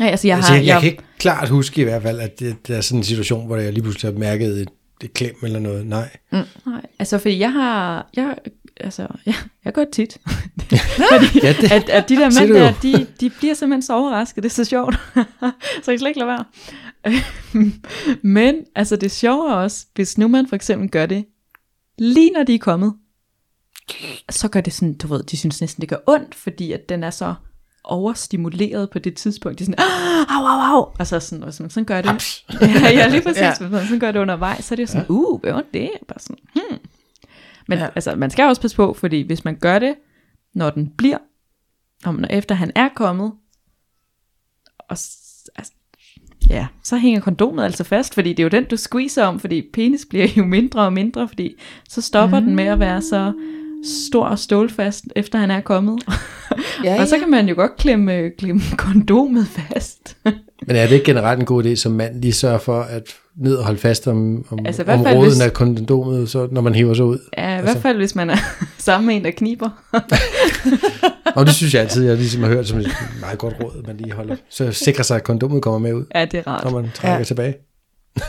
[0.00, 0.58] Nej, altså jeg Altså, har...
[0.58, 3.04] jeg, jeg kan ikke klart huske i hvert fald, at det, det er sådan en
[3.04, 4.68] situation, hvor jeg lige pludselig har mærket et,
[5.04, 5.86] et klem eller noget.
[5.86, 6.16] Nej.
[6.32, 8.08] Nej, altså fordi jeg har...
[8.16, 8.36] Jeg,
[8.80, 9.34] altså, ja,
[9.64, 10.18] jeg gør det tit.
[11.12, 14.42] fordi, Ja, det- at, at de der mænd der, de, de bliver simpelthen så overrasket.
[14.42, 14.94] Det er så sjovt.
[15.84, 16.44] så jeg slet ikke lade være.
[18.22, 21.24] Men altså det sjove er også, hvis nu man for eksempel gør det,
[21.98, 22.94] lige når de er kommet,
[24.30, 27.04] så gør det sådan, du ved, de synes næsten, det gør ondt, fordi at den
[27.04, 27.34] er så
[27.84, 29.58] overstimuleret på det tidspunkt.
[29.58, 30.92] De er sådan, "Ah, au, au, au.
[30.98, 32.42] Altså sådan, hvis man sådan gør det.
[32.60, 33.40] ja, ja, lige præcis.
[33.42, 33.54] Ja.
[33.54, 35.90] Sådan gør det undervejs, så er det sådan, uh, hvad var det?
[36.08, 36.78] Bare sådan, hmm.
[37.68, 37.88] Men ja.
[37.94, 39.94] altså, man skal også passe på, fordi hvis man gør det,
[40.54, 41.18] når den bliver,
[42.04, 43.32] om når efter han er kommet,
[44.78, 44.96] og
[45.56, 45.72] altså,
[46.50, 49.62] ja, så hænger kondomet altså fast, fordi det er jo den, du squeezer om, fordi
[49.72, 51.54] penis bliver jo mindre og mindre, fordi
[51.88, 52.46] så stopper mm.
[52.46, 53.32] den med at være så
[53.84, 56.02] stor og stålfast, efter han er kommet.
[56.84, 60.16] Ja, og så kan man jo godt klemme, klemme kondomet fast.
[60.66, 63.02] Men er det ikke generelt en god idé som mand lige sørge for at
[63.36, 66.60] ned og holde fast om, om, Altså, om fald roden hvis- af kondomet, så, når
[66.60, 67.18] man hiver sig ud?
[67.38, 67.72] Ja, i Altså.
[67.72, 68.36] hvert fald hvis man er
[68.78, 69.70] sammen med en, der kniber.
[71.36, 72.88] Og det synes jeg altid, jeg ligesom har hørt som et
[73.20, 76.24] meget godt råd, man lige holder, så sikrer sig, at kondomet kommer med ud, ja,
[76.24, 76.64] det er rart.
[76.64, 77.24] når man trækker Ja.
[77.24, 77.54] tilbage.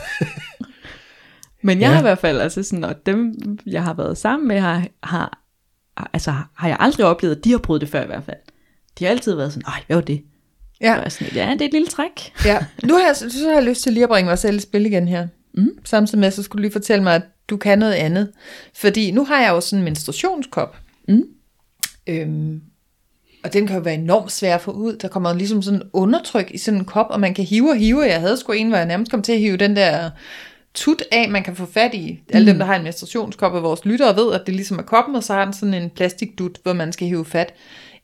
[1.62, 1.92] Men jeg Ja.
[1.92, 3.34] har i hvert fald, altså sådan, og dem,
[3.66, 5.38] jeg har været sammen med, har, har,
[6.12, 8.36] altså, har jeg aldrig oplevet, at de har prøvet det før i hvert fald.
[8.98, 10.22] De har altid været sådan, ej, hvad var det?
[10.80, 10.92] Ja.
[10.92, 11.00] Ja.
[11.00, 12.32] Og sådan, ja, det er et lille træk.
[12.44, 14.60] Ja, nu har jeg, så har jeg lyst til lige at bringe mig selv i
[14.60, 15.26] spil igen her.
[15.54, 15.70] Mm.
[15.84, 18.32] Samtidig med, så skulle du lige fortælle mig, at du kan noget andet.
[18.74, 20.76] Fordi nu har jeg jo sådan en menstruationskop.
[21.08, 21.22] Mm.
[22.06, 22.60] Øhm,
[23.44, 24.96] og den kan jo være enormt svær at få ud.
[24.96, 27.76] Der kommer ligesom sådan en undertryk i sådan en kop, og man kan hive og
[27.76, 28.02] hive.
[28.02, 30.10] Jeg havde sgu en, hvor jeg nærmest kom til at hive den der
[30.74, 32.20] tut af, man kan få fat i.
[32.28, 35.14] Alle dem, der har en menstruationskop af vores lyttere, ved, at det ligesom er koppen,
[35.16, 37.54] og så har den sådan en plastikdut, hvor man skal hive fat.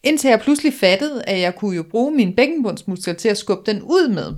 [0.04, 3.82] Indtil jeg pludselig fattede, at jeg kunne jo bruge min bækkenbundsmuskler til at skubbe den
[3.82, 4.32] ud med.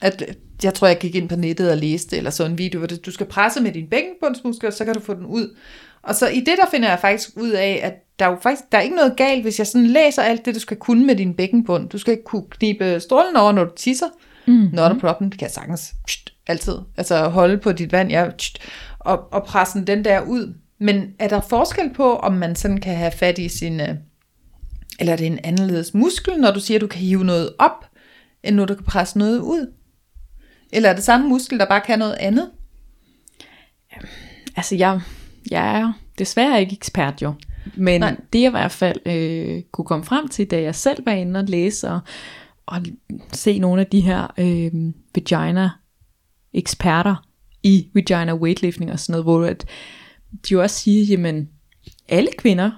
[0.00, 0.22] At,
[0.62, 3.06] jeg tror, jeg gik ind på nettet og læste, eller så en video, hvor det-
[3.06, 5.56] du skal presse med dine bækkenbundsmuskler, så kan du få den ud.
[6.02, 8.62] Og så i det, der finder jeg faktisk ud af, at der er jo faktisk
[8.72, 11.16] der er ikke noget galt, hvis jeg sådan læser alt det, du skal kunne med
[11.16, 11.88] din bækkenbund.
[11.88, 14.06] Du skal kunne knibe strålen over, når du tisser.
[14.46, 14.68] Mm.
[14.72, 15.92] Not a problem, det kan jeg sagtens.
[16.06, 16.74] Pst, altid.
[16.96, 18.58] Altså holde på dit vand, ja, pst,
[18.98, 20.54] og, og presse den der ud.
[20.80, 23.80] Men er der forskel på, om man sådan kan have fat i sin...
[25.00, 27.86] Eller er det en anderledes muskel, når du siger, at du kan hive noget op,
[28.42, 29.72] end når du kan presse noget ud?
[30.72, 32.50] Eller er det samme muskel, der bare kan noget andet?
[34.56, 35.00] Altså, jeg,
[35.50, 37.34] jeg er desværre ikke ekspert jo.
[37.74, 38.16] Men Nej.
[38.32, 41.40] Det jeg i hvert fald øh, kunne komme frem til, da jeg selv var inde
[41.40, 42.00] og læse og,
[42.66, 42.82] og
[43.32, 44.72] se nogle af de her øh,
[45.14, 47.26] vagina-eksperter
[47.62, 49.66] i vagina weightlifting og sådan noget, hvor at
[50.32, 51.48] de jo også siger, jamen,
[52.08, 52.70] alle kvinder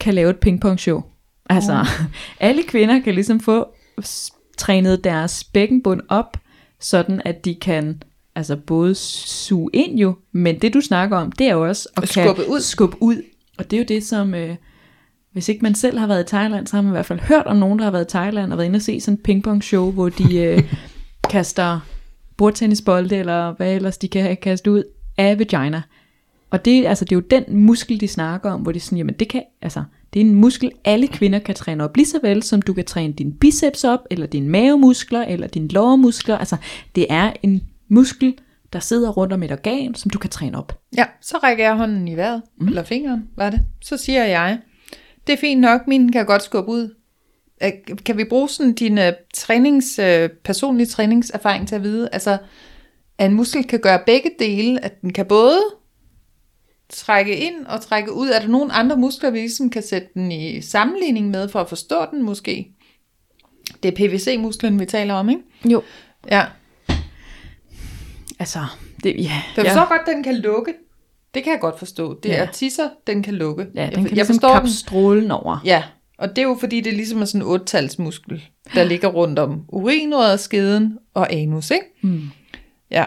[0.00, 1.02] kan lave et pingpong-show.
[1.48, 1.86] Altså, oh.
[2.48, 3.66] alle kvinder kan ligesom få
[4.58, 6.36] trænet deres bækkenbund op,
[6.80, 8.02] sådan at de kan
[8.34, 12.08] altså både suge ind jo, men det du snakker om, det er jo også at
[12.08, 12.60] kan skubbe ud.
[12.60, 13.22] skubbe ud.
[13.58, 14.56] Og det er jo det, som, øh,
[15.32, 17.46] hvis ikke man selv har været i Thailand, så har man i hvert fald hørt
[17.46, 19.90] om nogen, der har været i Thailand og været inde og se sådan en pingpong-show,
[19.90, 20.74] hvor de øh,
[21.30, 21.80] kaster
[22.36, 24.82] bordtennisbolde, eller hvad ellers de kan kaste ud
[25.18, 25.82] af vagina.
[26.50, 29.14] Og det, altså, det er jo den muskel, de snakker om, hvor de sådan, jamen
[29.14, 29.82] det kan, altså,
[30.16, 32.84] det er en muskel, alle kvinder kan træne op, lige så vel som du kan
[32.84, 36.38] træne din biceps op, eller dine mavemuskler, eller dine lårmuskler.
[36.38, 36.56] Altså,
[36.94, 38.34] det er en muskel,
[38.72, 40.80] der sidder rundt om et organ, som du kan træne op.
[40.96, 42.66] Ja, så rækker jeg hånden i vejret, mm.
[42.66, 43.60] eller fingeren, var det.
[43.82, 44.58] Så siger jeg,
[45.26, 46.94] det er fint nok, min kan godt skubbe ud.
[47.62, 47.70] Øh,
[48.04, 52.38] Kan vi bruge sådan din øh, trænings, øh, personlige træningserfaring til at vide, altså,
[53.18, 55.60] at en muskel kan gøre begge dele, at den kan både
[56.88, 58.28] trække ind og trække ud.
[58.28, 61.68] Er der nogle andre muskler, vi ligesom kan sætte den i sammenligning med, for at
[61.68, 62.68] forstå den måske?
[63.82, 65.42] Det er PVC-musklen, vi taler om, ikke?
[65.64, 65.82] Jo.
[66.30, 66.44] Ja.
[68.38, 68.58] Altså,
[69.04, 69.42] det, ja.
[69.54, 69.70] For jeg ja.
[69.70, 70.74] forstår godt, den kan lukke.
[71.34, 72.20] Det kan jeg godt forstå.
[72.22, 72.34] Det Ja.
[72.34, 73.66] er tisser, den kan lukke.
[73.74, 74.74] Ja, den kan jeg ligesom forstår kappe den.
[74.76, 75.58] strålen over.
[75.64, 75.82] Ja,
[76.18, 78.44] og det er jo fordi, det ligesom er sådan en ottalsmuskel,
[78.74, 81.86] der ligger rundt om urinrøret, skeden og anus, ikke?
[82.02, 82.22] Mm.
[82.90, 83.04] Ja.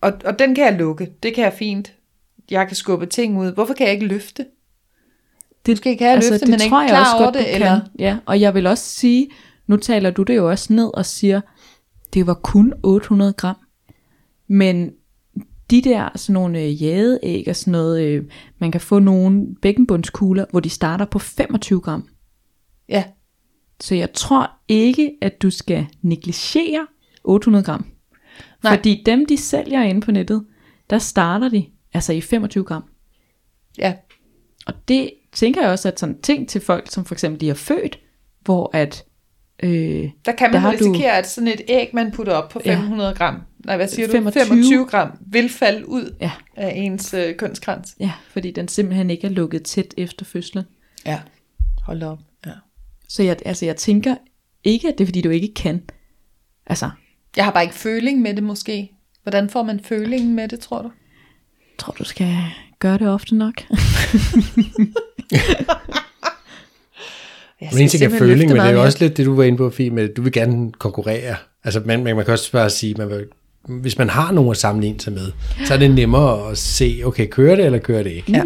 [0.00, 1.12] Og, og den kan jeg lukke.
[1.22, 1.92] Det kan jeg fint.
[2.50, 3.52] Jeg kan skubbe ting ud.
[3.52, 4.46] Hvorfor kan jeg ikke løfte?
[5.66, 7.80] Det, Måske kan jeg løfte, men er ikke klar over det, du eller?
[7.80, 7.88] Kan.
[7.98, 9.30] Ja, og jeg vil også sige,
[9.66, 11.40] nu taler du det jo også ned og siger,
[12.14, 13.56] det var kun 800 gram.
[14.48, 14.90] Men
[15.70, 18.24] de der sådan nogle øh, jadeæg og sådan noget, øh,
[18.58, 22.08] man kan få nogle bækkenbundskugler, hvor de starter på 25 gram.
[22.88, 23.04] Ja.
[23.80, 26.86] Så jeg tror ikke, at du skal negligere
[27.24, 27.86] 800 gram.
[28.62, 28.76] Nej.
[28.76, 30.44] Fordi dem, de sælger inde på nettet,
[30.90, 32.84] der starter de altså i 25 gram.
[33.78, 33.94] Ja.
[34.66, 37.54] Og det tænker jeg også, at sådan ting til folk, som for eksempel de er
[37.54, 37.98] født,
[38.40, 39.04] hvor at,
[39.62, 39.70] øh,
[40.24, 42.60] Der kan Der man har du- risikere, at sådan et æg, man putter op på
[42.64, 42.74] Ja.
[42.74, 44.42] 500 gram, nej, hvad siger 25.
[44.44, 44.48] du?
[44.48, 47.96] 25 gram, vil falde ud ja, af ens øh, kønskrans.
[48.00, 50.64] ja, fordi den simpelthen ikke er lukket tæt efter fødslen.
[51.06, 51.20] Ja.
[51.82, 52.18] Hold op.
[52.46, 52.52] Ja.
[53.08, 54.16] Så jeg, altså, jeg tænker
[54.64, 55.82] ikke, at det er fordi, du ikke kan.
[56.66, 56.90] Altså,
[57.36, 58.90] Jeg har bare ikke føling med det måske.
[59.22, 60.90] Hvordan får man følingen med det, tror du?
[61.74, 62.36] Jeg tror, du skal
[62.78, 63.54] gøre det ofte nok.
[67.60, 69.44] Jeg Men en ting er føling, men det er jo også lidt det, du var
[69.44, 71.36] inde på, Fie, med, at du vil gerne konkurrere.
[71.64, 73.26] Altså, man, man, man kan også bare sige, man vil,
[73.68, 75.32] hvis man har nogen at sammenligne sig med,
[75.66, 78.32] så er det nemmere at se, okay, kører det, eller kører det ikke?
[78.32, 78.42] Ja.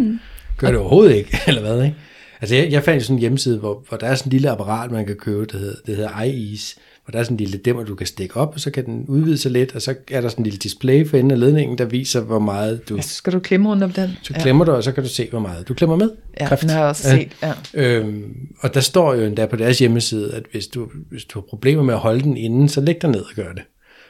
[0.56, 1.96] Kører det overhovedet ikke, eller hvad, ikke?
[2.40, 4.90] Altså, jeg, jeg fandt sådan en hjemmeside, hvor, hvor der er sådan en lille apparat,
[4.90, 6.76] man kan købe, det hedder, det hedder iEase,
[7.08, 9.04] hvor der er sådan en lille dæmmer, du kan stikke op, og så kan den
[9.08, 11.78] udvide sig lidt, og så er der sådan en lille display for enden af ledningen,
[11.78, 12.96] der viser, hvor meget du...
[12.96, 14.10] Ja, så skal du klemme rundt om den.
[14.22, 16.10] Så klemmer du, og så kan du se, hvor meget du klemmer med.
[16.40, 16.62] Ja, Kræft.
[16.62, 17.16] den har jeg også Ja.
[17.16, 17.36] set.
[17.42, 17.52] Ja.
[17.74, 21.46] Øhm, og der står jo endda på deres hjemmeside, at hvis du, hvis du har
[21.50, 23.62] problemer med at holde den inde, så læg dig ned og gør det.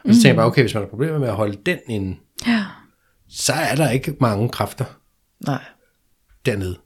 [0.05, 2.17] Og så tænker jeg bare, okay, hvis man har problemer med at holde den inde,
[2.47, 2.65] Ja.
[3.29, 4.85] så er der ikke mange kræfter
[5.47, 5.63] Nej.
[6.47, 6.77] dernede.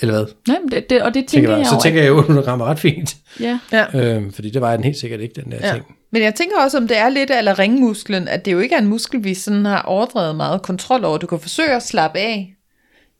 [0.00, 0.26] Eller hvad?
[0.48, 2.16] Nej, men det, det, og det Tænker tænker jeg, jeg så jo, tænker jeg, at
[2.16, 3.16] 800 gram er ret fint.
[3.40, 3.84] Ja, Ja.
[4.16, 5.72] Øhm, fordi det var den helt sikkert ikke, den der Ja.
[5.72, 5.84] ting.
[6.10, 8.78] Men jeg tænker også, om det er lidt af ringmusklen, at det jo ikke er
[8.78, 11.18] en muskel, vi sådan har overdrevet meget kontrol over.
[11.18, 12.54] Du kan forsøge at slappe af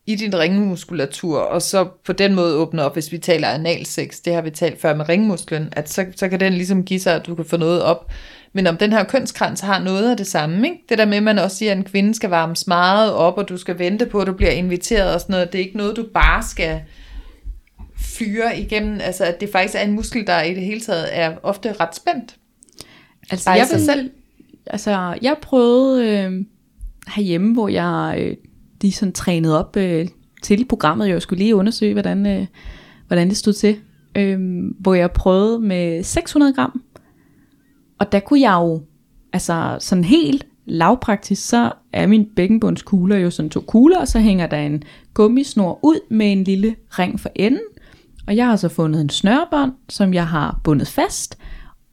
[0.06, 4.34] i din ringmuskulatur, og så på den måde åbne op, hvis vi taler analsex, det
[4.34, 7.26] har vi talt før med ringmusklen, at så, så kan den ligesom give sig, at
[7.26, 8.10] du kan få noget op.
[8.52, 10.84] Men om den her kønskrans har noget af det samme, ikke?
[10.88, 13.48] det der med, at man også siger, at en kvinde skal varmes meget op, og
[13.48, 15.96] du skal vente på, at du bliver inviteret og sådan noget, det er ikke noget,
[15.96, 16.80] du bare skal
[17.96, 21.36] fyre igennem, altså at det faktisk er en muskel, der i det hele taget er
[21.42, 22.36] ofte ret spændt.
[23.30, 24.10] altså Bare jeg vil, selv.
[24.66, 26.44] Altså, jeg prøvede øh,
[27.14, 28.36] herhjemme, hvor jeg øh,
[28.80, 30.08] lige sådan trænede op øh,
[30.42, 31.08] til programmet.
[31.08, 32.46] Jeg skulle lige undersøge, hvordan, øh,
[33.06, 33.76] hvordan det stod til.
[34.16, 34.38] Øh,
[34.80, 36.82] hvor jeg prøvede med 600 gram.
[38.02, 38.82] Og der kunne jeg jo,
[39.32, 44.46] altså sådan helt lavpraktisk, så er min bækkenbundskugler jo sådan to kugler, og så hænger
[44.46, 44.82] der en
[45.14, 47.60] gummisnor ud med en lille ring for enden.
[48.26, 51.38] Og jeg har så fundet en snørbånd, som jeg har bundet fast.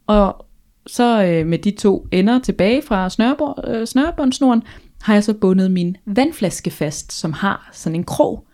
[0.08, 0.46] Og
[0.88, 4.64] så øh, med de to ender tilbage fra snørebånd, øh, snørbåndsnoren,
[5.02, 8.48] har jeg så bundet min vandflaske fast, som har sådan en krog.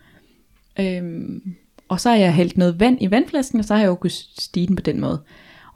[0.80, 1.42] Øhm,
[1.88, 4.28] og så har jeg hældt noget vand i vandflasken, og så har jeg jo kunnet
[4.38, 5.22] stige den på den måde.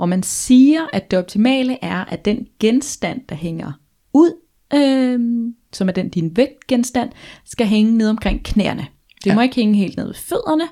[0.00, 3.72] Og man siger, at det optimale er, at den genstand, der hænger
[4.14, 4.32] ud,
[4.74, 7.10] øhm, som er den din vægtgenstand,
[7.44, 8.86] skal hænge ned omkring knæerne.
[9.24, 9.34] Det ja.
[9.34, 10.64] må ikke hænge helt ned ved fødderne,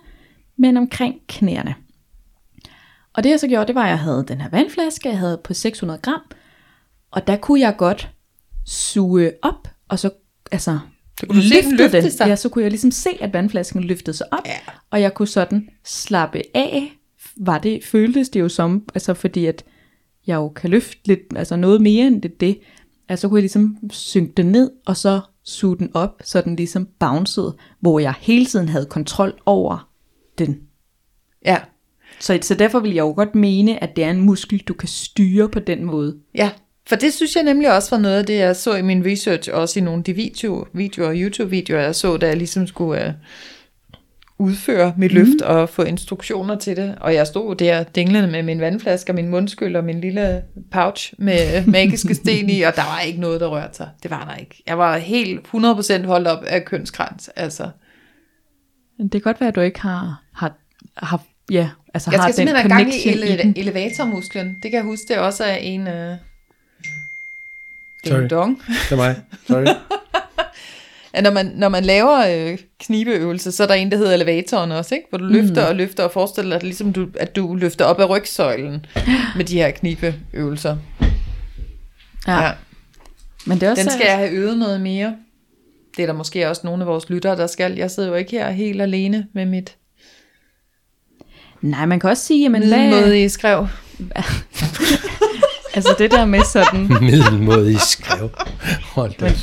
[0.57, 1.75] men omkring knæerne.
[3.13, 5.41] Og det jeg så gjorde, det var, at jeg havde den her vandflaske, jeg havde
[5.45, 6.21] på 600 gram,
[7.11, 8.11] og der kunne jeg godt
[8.67, 10.11] suge op, og så
[10.53, 10.79] altså,
[11.21, 12.27] Så kunne du se den løfte sig.
[12.27, 14.59] Ja, så kunne jeg ligesom se, at vandflasken løftede sig op, Ja.
[14.91, 16.98] og jeg kunne sådan slappe af,
[17.39, 19.65] var det, føltes det jo som, altså fordi at
[20.27, 22.59] jeg jo kan løfte lidt, altså noget mere end det, det
[23.09, 26.57] altså så kunne jeg ligesom synke den ned, og så suge den op, så den
[26.57, 29.89] ligesom bouncede, hvor jeg hele tiden havde kontrol over
[30.39, 30.61] den.
[31.45, 31.59] Ja,
[32.21, 34.89] Så, så derfor vil jeg jo godt mene, at det er en muskel, du kan
[34.89, 36.17] styre på den måde.
[36.35, 36.51] ja.
[36.89, 39.51] For det synes jeg nemlig også var noget af det, jeg så i min research,
[39.53, 43.13] også i nogle af de video, videoer YouTube-videoer, jeg så, da jeg ligesom skulle uh,
[44.39, 45.47] udføre mit løft mm.
[45.47, 46.95] og få instruktioner til det.
[47.01, 51.15] Og jeg stod der dinglende med min vandflaske og min mundskyld og min lille pouch
[51.19, 53.89] med magiske sten i, og der var ikke noget, der rørte sig.
[54.03, 54.63] Det var der ikke.
[54.67, 57.29] Jeg var helt 100% holdt op af kønskrans.
[57.37, 57.71] Altså.
[59.03, 60.53] Det kan godt være, at du ikke har, har,
[60.97, 61.21] har
[61.51, 63.55] ja, altså Jeg har skal den simpelthen have gang i, connection i den.
[63.57, 64.47] ele- elevatormusklen.
[64.47, 65.89] Det kan jeg huske, det også er en...
[65.89, 66.17] Øh,
[68.05, 68.27] Sorry.
[68.31, 68.63] dong.
[68.67, 69.17] Det er mig.
[69.47, 69.65] Sorry.
[71.19, 74.73] at når man, når man laver øh, knibeøvelser, så er der en, der hedder elevatoren
[74.73, 75.07] også, ikke?
[75.09, 78.09] hvor du løfter og løfter og forestiller dig, ligesom du, at du løfter op af
[78.09, 78.87] rygsøjlen
[79.37, 80.77] med de her knibeøvelser.
[82.27, 82.43] Ja.
[82.43, 82.53] ja.
[83.47, 85.17] Men det er også, Den skal jeg have øvet noget mere.
[85.97, 87.75] Det er der måske også nogle af vores lyttere, der skal.
[87.77, 89.77] Jeg sidder jo ikke her helt alene med mit
[91.61, 93.69] Nej, man kan også sige, jamen, hvad, middelmådige skrev.
[95.75, 98.31] altså det der med sådan, Middelmådig skrev.
[98.83, 99.35] Hold da.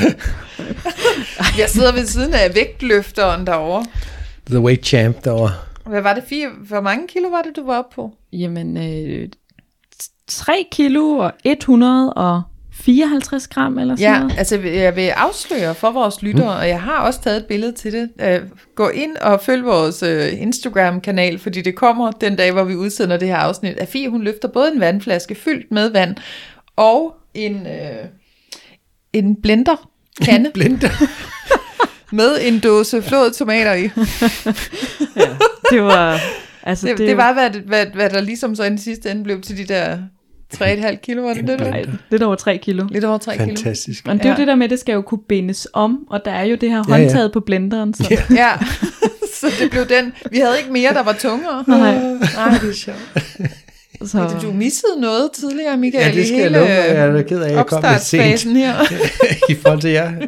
[1.58, 3.84] Jeg sidder ved siden af vægtløfteren derovre.
[4.46, 5.52] The weight champ derovre.
[5.86, 6.22] Hvad var det?
[6.28, 8.10] Fire, hvor mange kilo var det, du var oppe på?
[8.32, 9.28] jamen, øh,
[10.28, 14.38] 3 kilo og 154 gram eller sådan Ja, noget.
[14.38, 17.92] altså jeg vil afsløre for vores lyttere, og jeg har også taget et billede til
[17.92, 18.10] det.
[18.42, 22.74] Uh, gå ind og følg vores uh, Instagram-kanal, fordi det kommer den dag, hvor vi
[22.76, 23.78] udsender det her afsnit.
[23.78, 26.16] At Fie, hun løfter både en vandflaske fyldt med vand,
[26.76, 28.06] og en, uh,
[29.12, 29.88] en blender
[30.24, 30.90] kande Blinde.
[32.12, 33.82] med en dåse flåede tomater i.
[35.70, 36.20] Det var,
[36.62, 39.24] altså Det, det, det var, hvad, hvad, hvad der ligesom så i den sidste ende
[39.24, 39.98] blev til de der
[40.54, 41.60] 3,5 kilo, var det det?
[41.60, 42.86] nej, lidt over 3 kilo.
[42.90, 43.46] Lidt over 3 kilo.
[43.46, 44.06] Fantastisk.
[44.06, 44.38] Men det er jo Ja.
[44.40, 46.70] det der med, at det skal jo kunne bindes om, og der er jo det
[46.70, 47.02] her Ja, ja.
[47.02, 47.94] håndtaget på blenderen.
[47.94, 48.04] Så.
[48.30, 48.34] Ja.
[48.34, 48.52] Ja,
[49.40, 50.12] så det blev den.
[50.30, 51.64] Vi havde ikke mere, der var tungere.
[51.66, 51.78] Nej,
[52.34, 52.98] Nej, det er sjovt.
[54.06, 56.64] Så, Du missede noget tidligere, Michael, Ja, det skal jeg love.
[56.64, 58.74] Jeg er da ked af, at jeg kom lidt sent her.
[59.52, 60.12] i forhold til jer.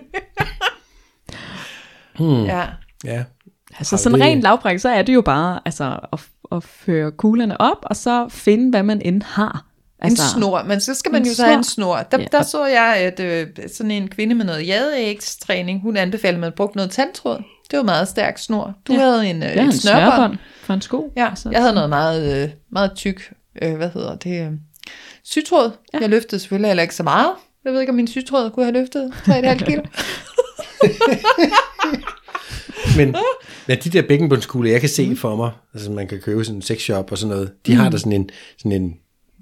[2.18, 2.44] Hmm.
[2.44, 2.62] Ja.
[3.04, 3.22] Ja.
[3.78, 6.18] altså sådan det- rent lavpraktisk, så er det jo bare altså, at,
[6.52, 9.66] at føre kuglerne op, og så finde, hvad man end har.
[10.04, 11.96] En Altså, snor, men så skal man en jo så have en snor.
[12.10, 12.26] Der, Ja.
[12.32, 16.52] der så jeg, at øh, sådan en kvinde med noget jadeægstræning, hun anbefalede, at man
[16.56, 17.42] brugte noget tandtråd.
[17.70, 18.74] Det var meget stærk snor.
[18.88, 18.98] Du Ja.
[18.98, 20.38] havde en, øh, Jeg en snørbånd.
[20.62, 21.12] for en sko.
[21.16, 24.52] Ja, Altså, jeg havde noget meget, øh, meget tyk, øh, hvad hedder det, øh,
[25.24, 25.70] sytråd.
[25.94, 25.98] Ja.
[25.98, 27.30] Jeg løftede selvfølgelig heller ikke så meget.
[27.64, 29.82] Jeg ved ikke, om min sytråd kunne have løftet 3,5 kilo.
[32.96, 33.14] Men,
[33.68, 36.62] men de der bækkenbundskugler, jeg kan se for mig, altså man kan købe sådan en
[36.62, 38.94] sexshop og sådan noget, de har der sådan en, sådan en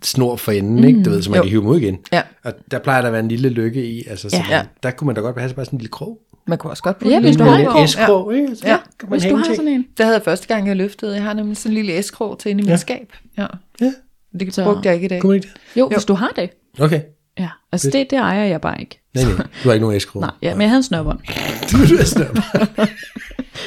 [0.02, 1.02] snor for enden, ikke?
[1.02, 1.42] Du ved, så man Jo.
[1.42, 1.98] kan hive dem ud igen.
[2.12, 2.22] Ja.
[2.44, 4.56] Og der plejer der at være en lille lykke i, altså, så Ja.
[4.56, 6.18] man, der kunne man da godt have bare sådan en lille krog.
[6.50, 8.56] Man kunne også godt bruge Ja, en hvis lille du har en en S-krog, ikke?
[8.56, 8.76] Så Ja.
[8.98, 9.56] kan man Hvis du har ting.
[9.56, 9.86] sådan en.
[9.96, 11.14] Det havde jeg første gang, jeg løftede.
[11.14, 12.76] Jeg har nemlig sådan en lille eskrog til inde i mit Ja.
[12.76, 13.12] skab.
[13.38, 13.46] Ja.
[13.80, 13.92] Ja,
[14.40, 15.20] Det Så- brugte jeg ikke i dag.
[15.20, 15.80] kunne ikke det?
[15.80, 16.50] Jo, hvis du har det.
[16.80, 17.00] Okay.
[17.38, 19.00] Ja, altså det, det ejer jeg bare ikke.
[19.14, 20.20] Nej, nej, du har ikke nogen S-krog.
[20.22, 21.18] Nej, ja, men jeg havde en snørbånd.
[21.72, 22.86] Du, er.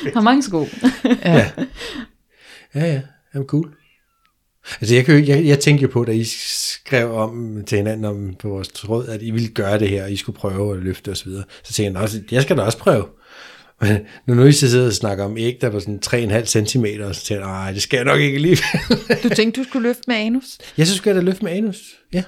[0.03, 0.65] Jeg har mange sko.
[1.25, 1.49] Ja,
[2.75, 3.01] ja,
[3.33, 3.73] jamen cool.
[4.81, 8.35] Altså jeg, kan, jeg, jeg tænkte jo på, da I skrev om til hinanden om
[8.39, 11.11] på vores tråd, at I ville gøre det her, og I skulle prøve at løfte
[11.11, 11.31] osv.
[11.31, 13.05] Så, så tænkte jeg også, jeg skal da også prøve.
[13.81, 16.85] Men når nu I så sidder og snakker om æg, der var sådan 3,5 cm,
[17.13, 18.57] så tænkte jeg, nej, det skal jeg nok ikke lige.
[19.23, 20.57] Du tænkte, du skulle løfte med anus.
[20.77, 21.77] jeg så skulle jeg da løfte med anus.
[22.13, 22.23] Ja.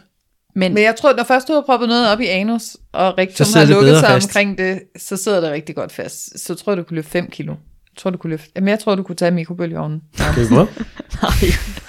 [0.56, 3.48] Men, Men jeg tror, når først du har proppet noget op i anus, og rektum
[3.54, 4.28] har lukket sig fast.
[4.28, 6.39] omkring det, så sidder det rigtig godt fast.
[6.39, 7.56] Så tror jeg, du kunne løfte 5 kilo.
[7.95, 8.51] Jeg tror, du kunne løfte.
[8.55, 10.01] Jamen, jeg tror, du kunne tage mikrobølgeovnen.
[10.17, 10.67] Kan vi prøve?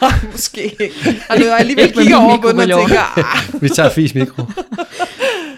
[0.03, 0.90] Nej, måske ikke.
[1.29, 3.62] Er jeg alligevel kigger over på den og tænker, ah.
[3.62, 4.42] Vi tager fis mikro.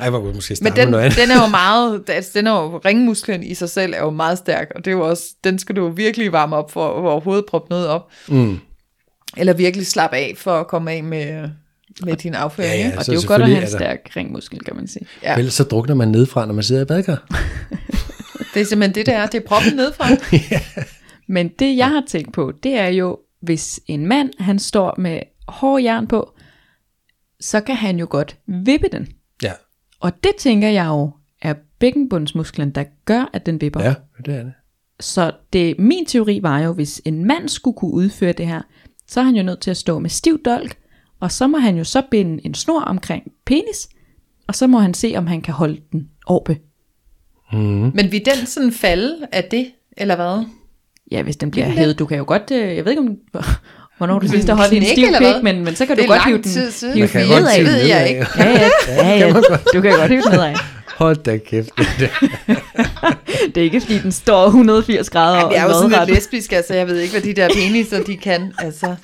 [0.01, 1.19] Ej, hvor måske Men starte den, med noget andet.
[1.19, 4.39] den er jo meget, altså, den er jo, ringmusklen i sig selv er jo meget
[4.39, 6.93] stærk, og det er jo også, den skal du jo virkelig varme op for, at
[6.93, 8.11] overhovedet proppe noget op.
[8.29, 8.59] Mm.
[9.37, 11.49] Eller virkelig slappe af for at komme af med,
[12.03, 12.73] med din afføring.
[12.73, 12.93] Ja, ja.
[12.99, 15.07] og så det er jo godt at have en stærk ringmuskel, kan man sige.
[15.23, 15.39] Ja.
[15.39, 17.27] Ellers så drukner man nedefra, når man sidder i badekar.
[18.55, 19.27] Det er simpelthen det, der er.
[19.27, 20.07] Det er proppen nedefra.
[21.35, 25.21] Men det, jeg har tænkt på, det er jo, hvis en mand, han står med
[25.49, 26.33] hård jern på,
[27.41, 29.09] så kan han jo godt vippe den.
[29.43, 29.53] Ja,
[30.01, 31.11] Og det tænker jeg jo,
[31.43, 33.83] er bækkenbundsmusklen, der gør, at den vipper.
[33.83, 33.95] ja
[34.27, 34.53] det er det.
[35.01, 38.63] Så det, min teori var jo, hvis en mand skulle kunne udføre det her,
[39.07, 40.79] så er han jo nødt til at stå med stiv dolk,
[41.21, 43.89] og så må han jo så binde en snor omkring penis,
[44.47, 46.59] og så må han se, om han kan holde den oppe.
[47.53, 50.45] Men vil den sådan falde af det, eller hvad?
[51.11, 51.99] Ja, hvis den bliver den hævet.
[51.99, 53.17] Du kan jo godt, øh, jeg ved ikke om,
[53.99, 56.25] hvornår du sidst har holdt en stiv pik, men, men så kan Det du godt
[56.25, 56.51] hive den,
[56.95, 57.57] hive Man kan den godt nedad.
[57.57, 58.27] hive ved den jeg ikke.
[58.39, 58.69] Ja, ja,
[59.05, 59.33] ja, ja.
[59.75, 60.55] Du kan godt hive den nedad.
[60.97, 61.71] Hold da kæft.
[61.77, 62.11] Det.
[63.55, 66.53] Det er ikke, fordi den står 180 grader og det er jo sådan lidt lesbisk,
[66.53, 68.53] altså jeg ved ikke, hvad de der peniser, de kan.
[68.59, 68.95] Altså,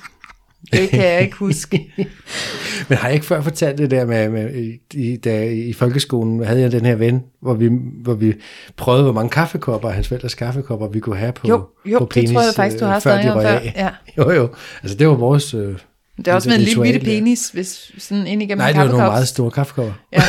[0.73, 1.91] Det kan jeg ikke huske.
[2.89, 4.49] Men har jeg ikke før fortalt det der med, med
[4.93, 7.69] i, da, i folkeskolen, havde jeg den her ven, hvor vi,
[8.03, 8.33] hvor vi
[8.77, 12.09] prøvede, hvor mange kaffekopper, hans forældres kaffekopper, vi kunne have på, Jo, jo, på det
[12.09, 13.49] penis, tror jeg faktisk, du øh, har før de røg før.
[13.49, 13.73] af.
[13.75, 13.89] Ja.
[14.23, 14.49] Jo, jo.
[14.83, 15.53] Altså det var vores...
[15.53, 15.75] Øh,
[16.17, 18.85] Det er også med en lille bitte penis, hvis sådan ind igennem Nej, det var
[18.87, 19.93] nogle meget store kaffekopper.
[20.13, 20.21] Ja,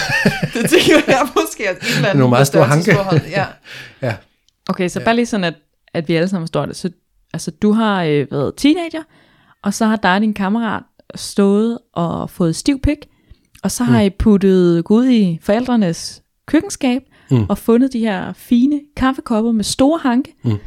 [0.55, 1.68] det tænker jeg måske.
[1.68, 2.97] At en eller anden Nogle meget store hanke.
[3.30, 3.45] Ja.
[4.03, 4.14] Ja.
[4.68, 5.05] Okay, så ja.
[5.05, 5.55] bare lige sådan, at,
[5.95, 6.76] at vi alle sammen forstår det.
[6.76, 6.91] Så
[7.34, 9.03] altså, du har øh, været teenager,
[9.67, 10.83] og så har dig og din kammerat
[11.14, 12.97] stået og fået stiv pik,
[13.62, 17.47] og så har I puttet Gud i forældrenes køkkenskab, Mm.
[17.49, 20.59] og fundet de her fine kaffekopper med store hanke, Mm.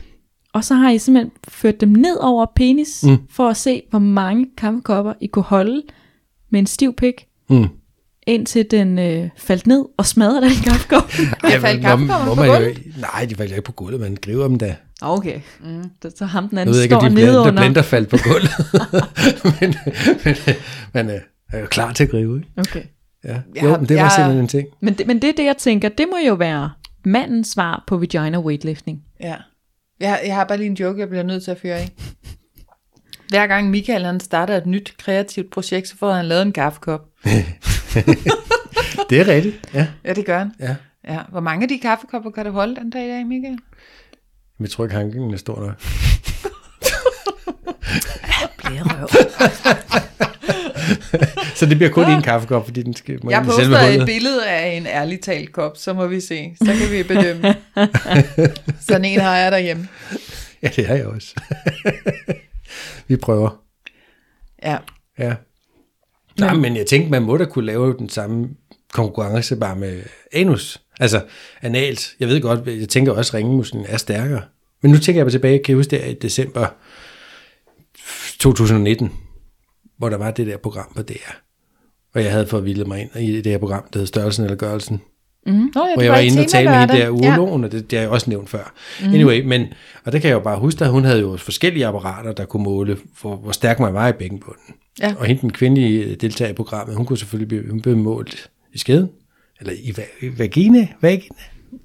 [0.54, 3.18] og så har I simpelthen ført dem ned over penis, Mm.
[3.30, 5.82] for at se, hvor mange kaffekopper I kunne holde
[6.50, 7.14] med en stiv pik,
[7.50, 7.68] Mm.
[8.28, 11.12] indtil den øh, faldt ned og smadrede den kaffekop.
[11.54, 11.96] Jeg faldt hvor
[12.26, 12.78] på man jo- gulvet?
[13.02, 14.76] Nej, de faldt ikke på gulvet, man griber dem da.
[15.02, 15.84] Okay, mm.
[16.16, 17.62] så, ham den Jeg anden ved ikke, står om de nede blender, under.
[17.64, 18.52] blender faldt på gulvet.
[19.62, 19.76] men
[20.26, 20.36] men,
[20.94, 21.22] men øh,
[21.54, 22.48] er jo klar til at gribe, ikke?
[22.58, 22.84] Okay.
[23.24, 23.42] Ja.
[23.56, 24.68] Jeg Jo, har- men det var jeg- simpelthen en ting.
[24.82, 26.70] Men det, men det er det, jeg tænker, det må jo være
[27.06, 29.02] mandens svar på vagina weightlifting.
[29.20, 29.36] Ja.
[30.00, 31.88] Jeg, jeg har bare lige en joke, jeg bliver nødt til at føre i.
[33.30, 37.02] Hver gang Michael han starter et nyt kreativt projekt, så får han lavet en kaffekop.
[39.10, 39.88] Det er rigtigt, ja.
[40.06, 40.52] Ja, det gør han.
[40.60, 40.76] ja.
[41.08, 41.20] Ja.
[41.30, 43.58] Hvor mange af de kaffekopper kan du holde den dag i dag, Michael?
[44.60, 45.76] Men jeg tror ikke, hanken er stor nok.
[48.58, 49.08] Blærerøv.
[51.56, 53.92] Så det bliver kun én kaffekop, fordi den skal må Jeg i selve poster et
[53.92, 54.06] hullet.
[54.06, 56.56] billede af en ærlig talt kop, så må vi se.
[56.66, 57.56] Så kan vi bedømme.
[58.90, 59.88] Sådan en har jeg derhjemme.
[60.64, 61.36] Ja, det er jeg også.
[63.08, 63.62] Vi prøver.
[64.64, 64.78] Ja.
[65.20, 65.36] Ja.
[66.40, 68.50] Nej, men jeg tænkte, man må da kunne lave den samme
[68.94, 70.04] konkurrence bare med
[70.34, 70.82] anus.
[71.00, 71.22] Altså
[71.62, 72.16] analt.
[72.20, 74.42] Jeg ved godt, jeg tænker også, at ringemusklen er stærkere.
[74.82, 76.68] Men nu tænker jeg bare tilbage, kan jeg huske det i december
[78.40, 79.12] 2019,
[79.98, 81.32] hvor der var det der program på DR.
[82.14, 84.58] Og jeg havde fået vildt mig ind i det her program, der hed Størrelsen eller
[84.58, 85.02] Gørelsen.
[85.46, 87.92] Nå, ja, hvor jeg var et inde og tale med hende der urologen, og det,
[87.92, 88.74] det har jeg også nævnt før.
[89.02, 89.14] Mm.
[89.14, 89.66] Anyway, men,
[90.06, 92.64] og det kan jeg jo bare huske, at hun havde jo forskellige apparater, der kunne
[92.64, 94.76] måle, hvor, hvor stærk man var i bækkenbunden.
[95.00, 95.14] Ja.
[95.18, 98.78] Og hende, den kvindelige deltager i programmet, hun kunne selvfølgelig blive, hun blev målt i
[98.78, 99.10] skeden,
[99.60, 101.36] eller i va- i vagina, vagina.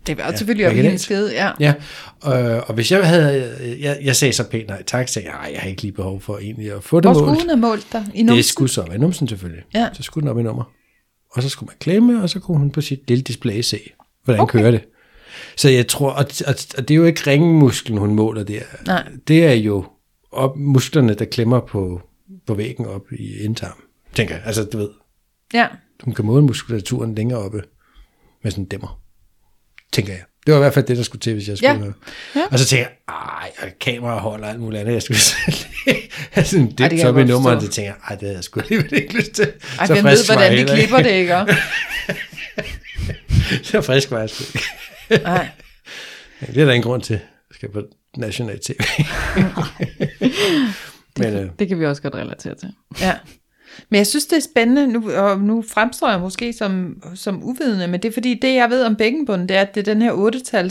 [0.06, 0.92] Det var selvfølgelig også vaginalt.
[0.92, 1.50] en skede, ja.
[1.60, 1.74] Ja,
[2.20, 2.32] og,
[2.68, 5.60] og hvis jeg havde, jeg, jeg sagde så pænt nej tak, sagde jeg, "Ej, jeg
[5.60, 7.40] har ikke lige behov for egentlig at få det Hvor skulle målt.
[7.40, 8.06] hun have målt dig?
[8.14, 8.36] I numsen?
[8.36, 9.64] Det skulle så være numsen selvfølgelig.
[9.74, 9.88] Ja.
[9.92, 10.64] Så skulle den op i nummer.
[11.30, 13.80] Og så skulle man klemme, og så kunne hun på sit lille display se,
[14.24, 14.58] hvordan okay.
[14.58, 14.84] kører det.
[15.56, 18.60] Så jeg tror, og, og, og det er jo ikke ringmusklen, hun måler der.
[18.86, 19.08] Nej.
[19.28, 19.84] Det er jo
[20.32, 22.00] op, musklerne, der klemmer på,
[22.46, 23.84] på væggen op i indtarmen.
[24.14, 24.42] Tænker jeg.
[24.46, 24.88] Altså, du ved,
[25.54, 25.66] Ja.
[26.02, 27.62] Hun kan måle muskulaturen længere oppe
[28.42, 29.00] med sådan en dæmmer.
[29.92, 30.22] Tænker jeg.
[30.46, 31.72] Det var i hvert fald det, der skulle til, hvis jeg skulle.
[32.34, 32.40] Ja.
[32.40, 32.46] Ja.
[32.50, 33.14] Og så tænker jeg,
[33.62, 34.92] ej, kamera holder alt muligt andet.
[34.92, 35.18] Jeg skulle
[36.30, 37.62] have sådan en det dip så jeg med godt nummeret.
[37.62, 39.52] Det tænker jeg, ej, det havde jeg sgu alligevel ikke lyst til.
[39.78, 41.56] Ej, så hvem ved, hvordan jeg de klipper det, ikke?
[43.68, 44.44] så frisk var jeg sgu
[45.10, 45.24] ikke.
[45.24, 45.48] Nej.
[46.40, 47.14] Det er der ingen grund til.
[47.14, 47.82] Jeg skal på
[48.16, 48.74] national tv.
[51.18, 52.68] Men øh, Det kan vi også godt relatere til.
[53.00, 53.14] Ja.
[53.88, 57.86] Men jeg synes, det er spændende, nu, og nu fremstår jeg måske som, som uvidende,
[57.86, 60.02] men det er fordi, det jeg ved om bækkenbunden, det er, at det er den
[60.02, 60.70] her 8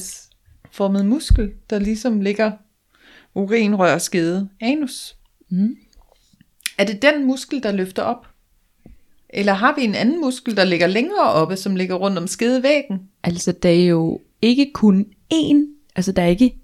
[0.71, 2.51] formede muskel, der ligesom ligger
[3.35, 5.15] urinrør, skede, anus.
[5.49, 5.75] Mm.
[6.77, 8.27] Er det den muskel, der løfter op?
[9.29, 12.99] Eller har vi en anden muskel, der ligger længere oppe, som ligger rundt om skedevæggen?
[13.23, 15.57] Altså, der er jo ikke kun én,
[15.95, 16.55] altså der er ikke,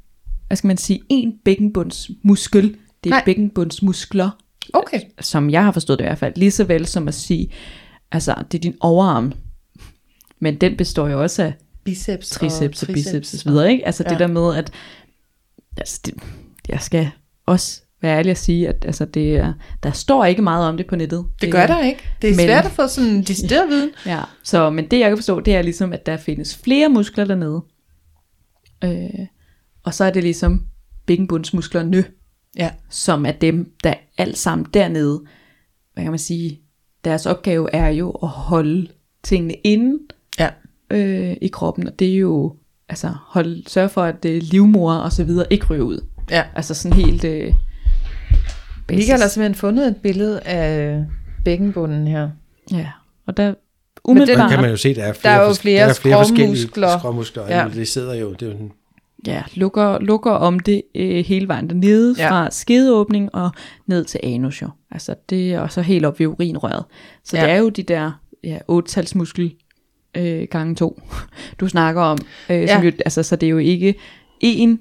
[0.47, 2.77] hvad skal man sige, én bækkenbundsmuskel.
[3.03, 3.25] Det er Nej.
[3.25, 4.29] bækkenbundsmuskler,
[4.73, 4.99] Okay.
[5.21, 7.51] som jeg har forstået det i hvert fald, lige så vel som at sige,
[8.11, 9.33] altså det er din overarm,
[10.39, 11.53] men den består jo også af
[11.83, 13.85] Biceps triceps og, og biceps og så videre, ikke?
[13.85, 14.09] Altså ja.
[14.09, 14.71] Det der med, at
[15.77, 16.13] altså det,
[16.69, 17.09] jeg skal
[17.45, 19.53] også være ærlig at sige, at altså det er,
[19.83, 21.25] der står ikke meget om det på nettet.
[21.41, 22.01] Det gør der ikke.
[22.21, 23.89] Det er Men- svært at få sådan en decideret viden.
[24.05, 27.25] Ja, så, men det jeg kan forstå, det er ligesom, at der findes flere muskler
[27.25, 27.61] dernede.
[28.83, 29.25] Øh,
[29.83, 30.65] og så er det ligesom
[31.05, 32.05] bækkenbundsmusklerne,
[32.57, 32.69] Ja.
[32.89, 35.21] som er dem, der alt sammen dernede,
[35.93, 36.59] hvad kan man sige,
[37.03, 38.87] deres opgave er jo at holde
[39.23, 39.99] tingene inde
[40.39, 40.49] Ja.
[40.91, 42.55] øh, i kroppen, og det er jo,
[42.89, 46.05] altså holde, sørge for, at øh, livmor og så videre ikke ryger ud.
[46.31, 46.43] Ja.
[46.55, 47.53] Altså sådan helt øh,
[48.87, 48.97] basis.
[48.99, 51.05] Michael har simpelthen fundet et billede af
[51.45, 52.29] bækkenbunden her.
[52.71, 52.87] Ja,
[53.27, 53.53] og der
[54.03, 56.15] umiddelbart, kan man jo se, der er flere, Der er jo flere der er flere
[56.17, 56.67] forskellige
[56.99, 57.47] skråmuskler.
[57.47, 57.67] Ja.
[57.73, 58.71] Det sidder jo, det er jo sådan,
[59.27, 62.29] ja, lukker, lukker om det øh, hele vejen dernede, Ja.
[62.31, 63.51] fra skedeåbning og
[63.87, 64.69] ned til anus jo.
[64.91, 66.83] Altså det er også helt op ved urinrøret.
[67.23, 67.43] Så Ja.
[67.43, 68.11] det er jo de der
[68.43, 69.55] ja, otte-talsmuskel
[70.17, 71.01] øh, gange to,
[71.59, 72.17] du snakker om.
[72.49, 72.67] Øh, Ja.
[72.75, 73.95] som jo, altså, så det er jo ikke
[74.45, 74.77] én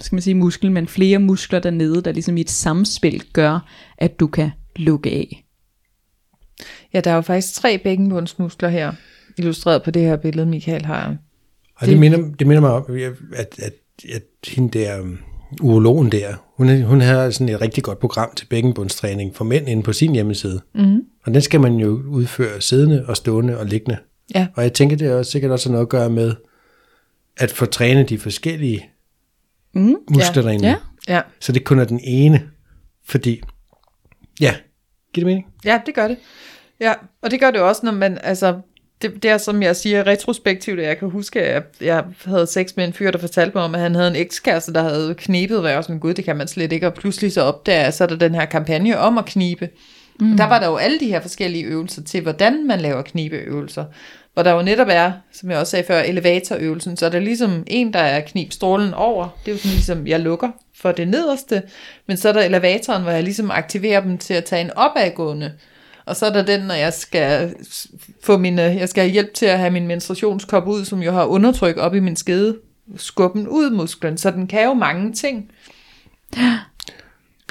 [0.00, 4.20] skal man sige, muskel, men flere muskler dernede, der ligesom i et samspil gør, at
[4.20, 5.44] du kan lukke af.
[6.94, 8.92] Ja, der er jo faktisk tre bækkenbundsmuskler her,
[9.38, 11.16] illustreret på det her billede, Michael har.
[11.80, 12.84] Og det, det, minder, det minder mig om,
[13.36, 13.74] at, at,
[14.14, 15.18] at hende der um,
[15.62, 19.82] urologen der, hun, hun har sådan et rigtig godt program til bækkenbundstræning for mænd inde
[19.82, 20.60] på sin hjemmeside.
[20.74, 20.96] Mm.
[21.26, 23.98] Og den skal man jo udføre siddende og stående og liggende.
[24.34, 24.46] Ja.
[24.54, 26.34] Og jeg tænker, det er også, sikkert også noget at gøre med
[27.36, 28.90] at få trænet de forskellige
[29.74, 29.96] Mm.
[30.10, 30.48] muskler Ja.
[30.48, 30.68] derinde.
[30.68, 30.76] Ja.
[31.08, 31.20] Ja.
[31.40, 32.42] Så det kun er den ene,
[33.04, 33.40] fordi,
[34.40, 34.54] ja,
[35.14, 35.46] giver det mening?
[35.64, 36.16] Ja, det gør det.
[36.80, 38.60] Ja, og det gør det også, når man, altså,
[39.02, 42.76] det, det er som jeg siger retrospektivt, at jeg kan huske, at jeg, havde sex
[42.76, 45.58] med en fyr, der fortalte mig om, at han havde en ekskæreste, der havde knibet,
[45.58, 47.94] og jeg var sådan, gud, det kan man slet ikke, og pludselig så opdager jeg,
[47.94, 49.68] så er der den her kampagne om at knibe.
[50.20, 50.36] Mm.
[50.36, 53.84] Der var der jo alle de her forskellige øvelser til, hvordan man laver knibeøvelser.
[54.34, 57.64] Hvor der jo netop er, som jeg også sagde før, elevatorøvelsen, så er der ligesom
[57.66, 61.62] en, der er knibstrålen over, det er jo sådan ligesom, jeg lukker for det nederste,
[62.06, 65.52] men så er der elevatoren, hvor jeg ligesom aktiverer dem til at tage en opadgående,
[66.08, 67.54] og så er der den, når jeg skal
[68.24, 71.12] få min, øh, jeg skal have hjælp til at have min menstruationskop ud, som jo
[71.12, 72.56] har undertryk op i min skede,
[72.96, 75.50] skubben ud musklen, så den kan jo mange ting.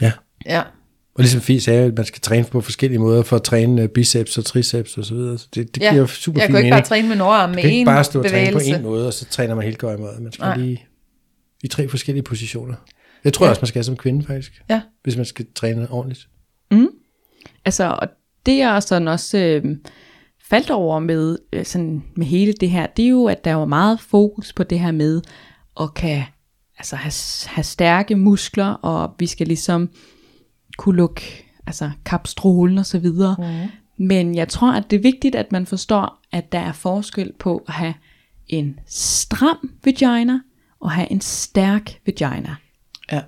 [0.01, 0.11] Ja.
[0.45, 0.61] Ja,
[1.15, 3.89] Og ligesom Fie sagde, at man skal træne på forskellige måder for at træne øh,
[3.89, 5.37] biceps og triceps og så videre.
[5.37, 5.93] Så det, det ja.
[5.93, 6.81] giver super jeg fin kan jo ikke mening.
[6.81, 8.75] bare træne med Nordarm Du med kan ikke en bare stå og træne på bevægelse.
[8.79, 10.17] en måde, og så træner man helt gøjmåde.
[10.23, 10.57] Man skal Nej.
[10.57, 10.85] lige
[11.63, 12.75] i tre forskellige positioner.
[13.23, 13.49] Jeg tror ja.
[13.49, 14.81] også, man skal som kvinde faktisk, Ja.
[15.03, 16.27] hvis man skal træne ordentligt.
[17.65, 18.07] Altså, og
[18.47, 19.77] det jeg sådan også øh,
[20.49, 23.65] faldt over med, øh, sådan, med hele det her, det er jo, at der var
[23.65, 25.21] meget fokus på det her med
[25.79, 26.23] at kan
[26.77, 27.13] altså, have,
[27.55, 29.89] have stærke muskler, og vi skal ligesom
[30.77, 33.35] kunne lukke altså, kapstrålen og så videre.
[33.39, 34.05] Mm.
[34.05, 37.63] Men jeg tror, at det er vigtigt, at man forstår, at der er forskel på
[37.67, 37.93] at have
[38.47, 40.39] en stram vagina
[40.79, 42.55] og have en stærk vagina.
[43.11, 43.21] Ja.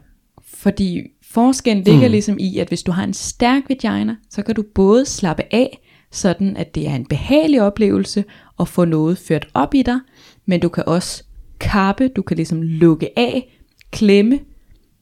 [0.48, 1.02] Fordi
[1.32, 2.12] forskellen ligger mm.
[2.12, 5.80] ligesom i, at hvis du har en stærk vagina, så kan du både slappe af,
[6.12, 8.24] sådan at det er en behagelig oplevelse
[8.60, 10.00] at få noget ført op i dig,
[10.46, 11.24] men du kan også
[11.60, 13.60] kappe, du kan ligesom lukke af,
[13.92, 14.40] klemme,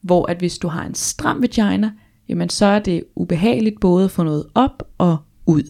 [0.01, 1.91] hvor at hvis du har en stram vagina,
[2.29, 5.63] jamen så er det ubehageligt både at få noget op og ud.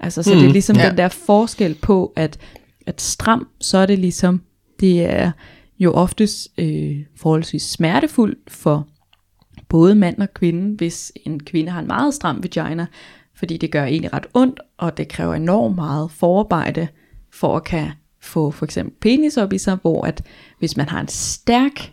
[0.00, 0.40] Altså så mm.
[0.40, 0.82] det er ligesom Ja.
[0.82, 0.88] ja.
[0.88, 2.38] den der forskel på, at,
[2.86, 4.42] at stram, så er det ligesom,
[4.80, 5.30] det er
[5.78, 8.88] jo oftest øh, forholdsvis smertefuldt for
[9.68, 12.86] både mand og kvinde, hvis en kvinde har en meget stram vagina,
[13.34, 16.88] fordi det gør egentlig ret ondt, og det kræver enormt meget forarbejde
[17.32, 17.90] for at kan
[18.20, 20.22] få for eksempel penis op i sig, hvor at
[20.58, 21.92] hvis man har en stærk,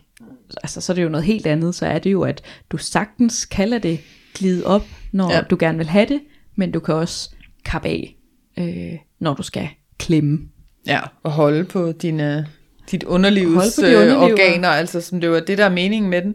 [0.62, 3.44] altså så er det jo noget helt andet, så er det jo, at du sagtens
[3.44, 4.00] kalder det
[4.34, 5.40] glide op, når Ja.
[5.40, 6.20] du gerne vil have det,
[6.56, 7.30] men du kan også
[7.64, 8.16] kappe af,
[8.58, 9.68] øh, når du skal
[9.98, 10.38] klemme.
[10.86, 12.46] Ja, og holde på dine,
[12.90, 15.68] dit underlivs Holde på de underliv, øh, organer, altså som det var det, der er
[15.72, 16.34] meningen med den.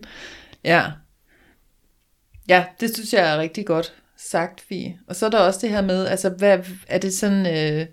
[0.66, 0.84] Ja.
[2.50, 4.98] Ja, det synes jeg er rigtig godt sagt, Fie.
[5.08, 7.86] Og så er der også det her med, altså hvad er det sådan, øh,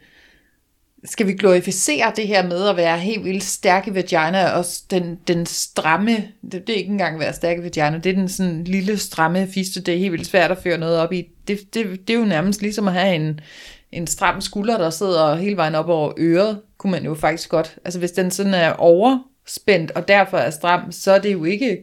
[1.04, 5.18] skal vi glorificere det her med at være helt vildt stærk i vagina, og den,
[5.28, 6.16] den stramme,
[6.52, 8.98] det, det er ikke engang at være stærk i vagina, det er den sådan lille
[8.98, 11.28] stramme fiste, det er helt vildt svært at føre noget op i.
[11.48, 13.40] Det, det, det er jo nærmest ligesom at have en,
[13.92, 17.78] en stram skulder, der sidder hele vejen op over øret, kunne man jo faktisk godt.
[17.84, 21.78] Altså hvis den sådan er overspændt, og derfor er stram, så er det jo ikke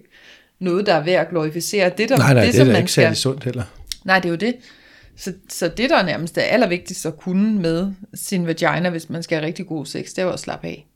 [0.64, 1.92] noget, der er værd at glorificere.
[1.98, 3.64] Det, der, Nej, nej, det, det er som da man ikke særlig sundt heller.
[4.06, 4.56] Nej, det er jo det.
[5.18, 9.24] Så, så det, der er nærmest er allervigtigst at kunne med sin vagina, hvis man
[9.24, 10.88] skal have rigtig god sex, det er jo at slappe af.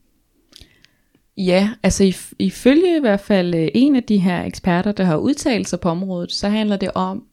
[1.38, 5.18] Ja, altså if, ifølge i hvert fald øh, en af de her eksperter, der har
[5.18, 7.24] udtalt sig på området, så handler det om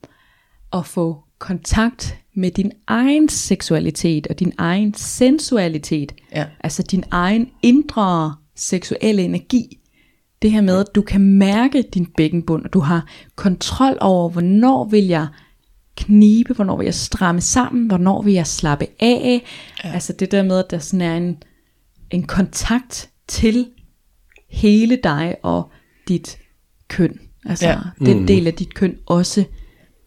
[0.73, 6.13] at få kontakt med din egen seksualitet og din egen sensualitet.
[6.35, 6.47] Ja.
[6.61, 9.79] Altså din egen indre seksuelle energi.
[10.43, 13.07] Det her med, at du kan mærke din bækkenbund, og du har
[13.37, 15.29] kontrol over, hvornår vil jeg
[15.97, 19.45] knibe, hvornår vil jeg stramme sammen, hvornår vil jeg slappe af.
[19.85, 19.93] Ja.
[19.93, 21.43] Altså det der med, at der sådan er en,
[22.11, 23.67] en kontakt til
[24.49, 25.71] hele dig og
[26.09, 26.39] dit
[26.89, 27.21] køn.
[27.47, 27.79] Altså Ja.
[28.01, 28.05] ja.
[28.07, 29.45] den del af dit køn også.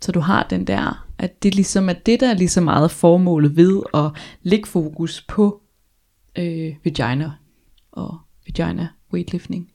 [0.01, 2.91] Så du har den der, at det ligesom er det, der er lige så meget
[2.91, 4.11] formålet ved at
[4.43, 5.61] lægge fokus på
[6.37, 7.31] øh, vagina
[7.91, 8.17] og
[8.47, 9.69] vagina weightlifting.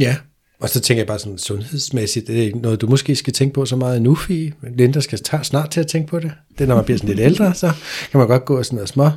[0.00, 0.16] Ja,
[0.60, 3.66] og så tænker jeg bare sådan sundhedsmæssigt, det er noget, du måske skal tænke på
[3.66, 4.52] så meget nu, Fie.
[4.76, 6.32] Linda skal snart til at tænke på det.
[6.58, 7.72] Det er, når man bliver sådan lidt ældre, så
[8.10, 9.10] kan man godt gå og sådan noget små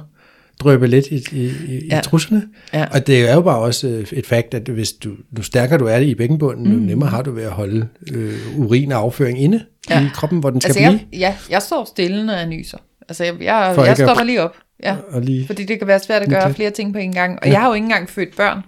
[0.60, 2.00] drøbe lidt i, i, i, Ja.
[2.00, 2.44] i trusserne.
[2.74, 2.86] Ja.
[2.92, 5.86] Og det er jo bare også øh, et fakt, at hvis du, nu stærkere du
[5.86, 6.74] er i bækkenbunden, mm.
[6.74, 10.06] jo nemmere har du ved at holde øh, urin og afføring inde ja.
[10.06, 10.92] i kroppen, hvor den skal Altså blive.
[10.92, 12.78] jeg, ja, jeg står stille, når jeg nyser.
[13.10, 14.56] Altså jeg, jeg, For jeg at- stopper lige op.
[14.84, 14.96] Ja.
[15.12, 16.56] Og lige, Fordi det kan være svært at gøre Okay.
[16.56, 17.40] flere ting på en gang.
[17.42, 18.62] Og jeg har jo ikke engang født børn.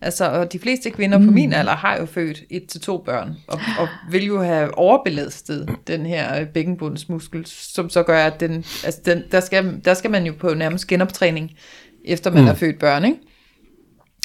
[0.00, 3.36] Altså, og de fleste kvinder på min alder har jo født et til to børn,
[3.46, 8.52] og, og vil jo have overbelastet den her øh, bækkenbundsmuskel, som så gør, at den,
[8.84, 11.50] altså den, der, skal, der skal man jo på nærmest genoptræning,
[12.04, 12.46] efter man mm.
[12.46, 13.18] har født børn, ikke?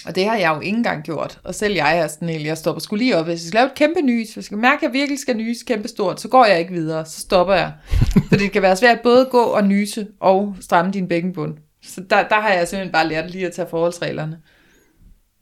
[0.05, 1.39] Og det har jeg jo ikke engang gjort.
[1.43, 3.25] Og selv jeg er sådan helt, jeg stopper skulle lige op.
[3.25, 5.37] Hvis jeg skal lave et kæmpe nys, hvis jeg skal mærke, at jeg virkelig skal
[5.37, 7.05] nyse kæmpe stort, så går jeg ikke videre.
[7.05, 7.71] Så stopper jeg.
[8.29, 11.57] For det kan være svært både gå og nyse og stramme din bækkenbund.
[11.83, 14.37] Så der, der har jeg simpelthen bare lært lige at tage forholdsreglerne.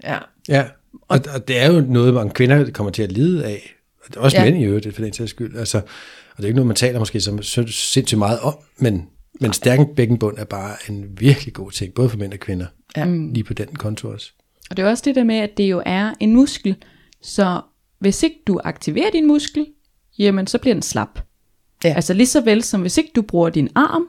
[0.03, 0.17] Ja.
[0.49, 0.65] Ja,
[1.07, 3.75] og, og det er jo noget, mange kvinder kommer til at lide af.
[4.17, 4.43] Også Ja.
[4.43, 5.57] mænd i øvrigt, for den sags skyld.
[5.57, 9.05] Altså, og det er ikke noget, man taler måske så sy- sindssygt meget om, men,
[9.41, 12.65] men stærk bækkenbund er bare en virkelig god ting, både for mænd og kvinder.
[12.97, 13.05] Ja.
[13.05, 13.33] Mm.
[13.33, 14.31] Lige på den konto også.
[14.69, 16.75] Og det er også det der med, at det jo er en muskel,
[17.21, 17.61] så
[17.99, 19.67] hvis ikke du aktiverer din muskel,
[20.19, 21.19] jamen så bliver den slap.
[21.83, 21.93] Ja.
[21.93, 24.07] Altså lige så vel som hvis ikke du bruger din arm,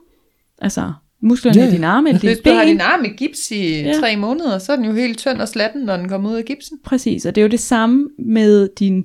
[0.62, 1.74] altså musklerne Ja, i ja.
[1.74, 3.92] din arme Hvis du har din arm i gips i Ja.
[4.00, 6.44] tre måneder, så er den jo helt tynd og slatten, når den kommer ud af
[6.44, 6.78] gipsen.
[6.84, 9.04] Præcis, og det er jo det samme med din,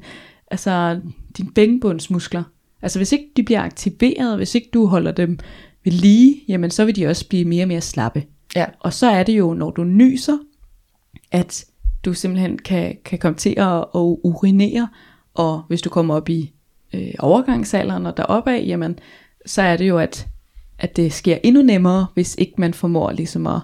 [0.51, 0.99] altså,
[1.38, 2.43] din bækkenbundsmuskler.
[2.82, 5.39] Altså hvis ikke de bliver aktiveret, hvis ikke du holder dem
[5.84, 8.24] ved lige, jamen så vil de også blive mere og mere slappe.
[8.55, 8.66] Ja.
[8.80, 10.38] Og så er det jo, når du nyser,
[11.32, 11.66] at
[12.05, 13.86] du simpelthen kan, kan komme til at, at
[14.24, 14.88] urinere,
[15.34, 16.51] og hvis du kommer op i
[16.93, 18.99] øh, overgangsalderen og deroppe af, jamen,
[19.45, 20.28] så er det jo, at,
[20.80, 23.61] at det sker endnu nemmere, hvis ikke man formår ligesom at,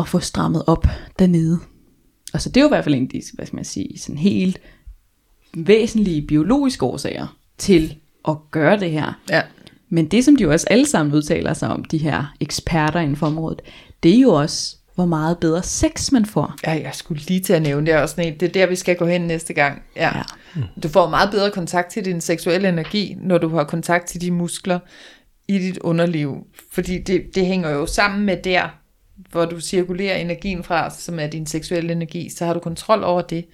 [0.00, 0.86] at få strammet op
[1.18, 1.58] dernede.
[2.32, 3.98] Og så det er jo i hvert fald en af de, hvad skal man sige,
[3.98, 4.60] sådan helt
[5.54, 7.96] væsentlige biologiske årsager til
[8.28, 9.20] at gøre det her.
[9.30, 9.42] Ja.
[9.88, 13.16] Men det, som de jo også alle sammen udtaler sig om, de her eksperter inden
[13.16, 13.62] for området,
[14.02, 16.54] det er jo også, hvor meget bedre sex man får.
[16.66, 19.06] Ja, jeg skulle lige til at nævne det også det er der, vi skal gå
[19.06, 19.82] hen næste gang.
[19.96, 20.16] Ja.
[20.16, 20.22] Ja.
[20.82, 24.30] Du får meget bedre kontakt til din seksuelle energi, når du har kontakt til de
[24.30, 24.78] muskler
[25.50, 26.46] i dit underliv.
[26.72, 28.68] Fordi det, det hænger jo sammen med der,
[29.30, 32.30] hvor du cirkulerer energien fra, som er din seksuelle energi.
[32.30, 33.44] Så har du kontrol over det.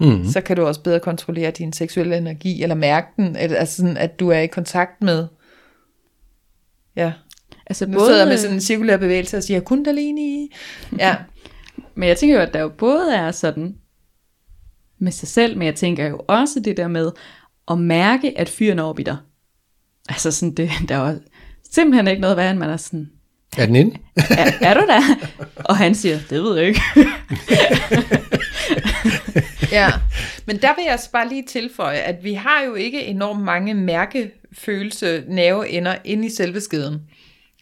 [0.00, 0.24] Mm.
[0.24, 3.96] Så kan du også bedre kontrollere din seksuelle energi, eller mærke den, eller, altså sådan,
[3.96, 5.26] at du er i kontakt med...
[6.96, 7.12] Ja,
[7.66, 10.52] Altså nu sidder jeg med sådan en cirkulær bevægelse og siger, kundalini.
[10.98, 11.16] Ja,
[11.94, 13.76] Men jeg tænker jo, at der jo både er sådan
[14.98, 17.10] med sig selv, men jeg tænker jo også det der med
[17.70, 19.16] at mærke, at fyren er oppe i dig.
[20.10, 21.18] Altså sådan, det, der er jo
[21.72, 23.10] simpelthen ikke noget værre, end man er sådan,
[23.58, 23.96] Er den inde?
[24.16, 25.00] er, er du der?
[25.64, 26.80] Og han siger, det ved jeg ikke.
[29.72, 29.90] Ja,
[30.46, 33.74] men der vil jeg altså bare lige tilføje, at vi har jo ikke enormt mange
[33.74, 37.00] mærkefølelse nerveender inde i selve skeden.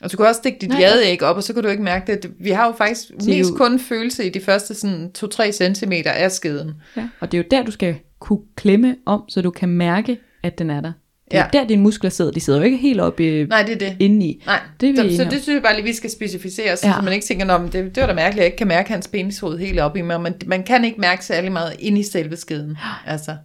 [0.02, 2.30] Og du kan også stikke dit jadeæg op, og så kan du ikke mærke det.
[2.40, 6.32] Vi har jo faktisk mest jo- kun følelse i de første sådan 2-3 cm af
[6.32, 6.72] skeden.
[6.96, 7.08] Ja.
[7.20, 10.58] Og det er jo der, du skal kunne klemme om, så du kan mærke, at
[10.58, 10.92] den er der.
[11.30, 11.58] Det er Ja.
[11.58, 12.30] der, dine muskler sidder.
[12.30, 13.96] De sidder jo ikke helt oppe Nej, det er det.
[14.00, 14.42] indeni.
[14.46, 15.28] Nej, det er så, så om.
[15.28, 16.92] det synes jeg bare lige, vi skal specificere, så, Ja.
[16.94, 18.68] så man ikke tænker, "Nå, men det, det var da mærkeligt, at jeg ikke kan
[18.68, 22.00] mærke hans penishoved helt op i mig, men man kan ikke mærke særlig meget inde
[22.00, 22.76] i selve skeden.
[23.06, 23.36] Altså,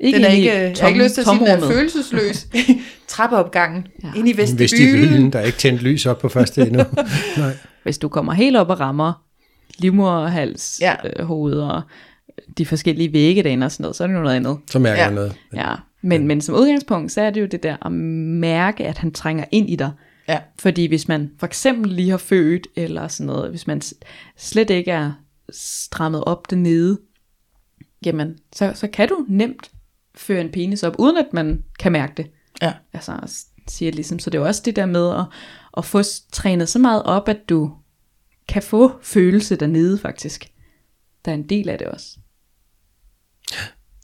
[0.00, 2.46] Ikke den er ikke, jeg har tom- ikke lyst til at sige, den er følelsesløs.
[3.08, 4.08] Trappeopgangen, ja.
[4.16, 4.58] inde i vestibylen.
[4.62, 6.82] Vestibylen, der er ikke tændt lys op på første endnu.
[7.38, 7.50] Nej.
[7.82, 9.12] Hvis du kommer helt op og rammer
[9.78, 10.94] livmorhals, Ja.
[11.18, 11.82] øh, hoved og
[12.58, 14.58] de forskellige vægge derinde og sådan noget, så er det noget andet.
[14.70, 15.06] Så mærker Ja.
[15.06, 15.34] jeg noget.
[15.56, 15.72] Ja.
[16.02, 19.44] Men, men som udgangspunkt, så er det jo det der at mærke, at han trænger
[19.50, 19.92] ind i dig.
[20.28, 20.40] Ja.
[20.58, 23.82] Fordi hvis man for eksempel lige har født, eller sådan noget, hvis man
[24.36, 25.12] slet ikke er
[25.50, 27.00] strammet op dernede,
[28.06, 29.70] jamen, så, så kan du nemt
[30.14, 32.30] føre en penis op, uden at man kan mærke det.
[32.62, 32.72] Ja.
[32.92, 35.24] Altså, siger ligesom, så det er jo også det der med at,
[35.76, 37.72] at få trænet så meget op, at du
[38.48, 40.50] kan få følelse dernede faktisk.
[41.24, 42.18] Der er en del af det også.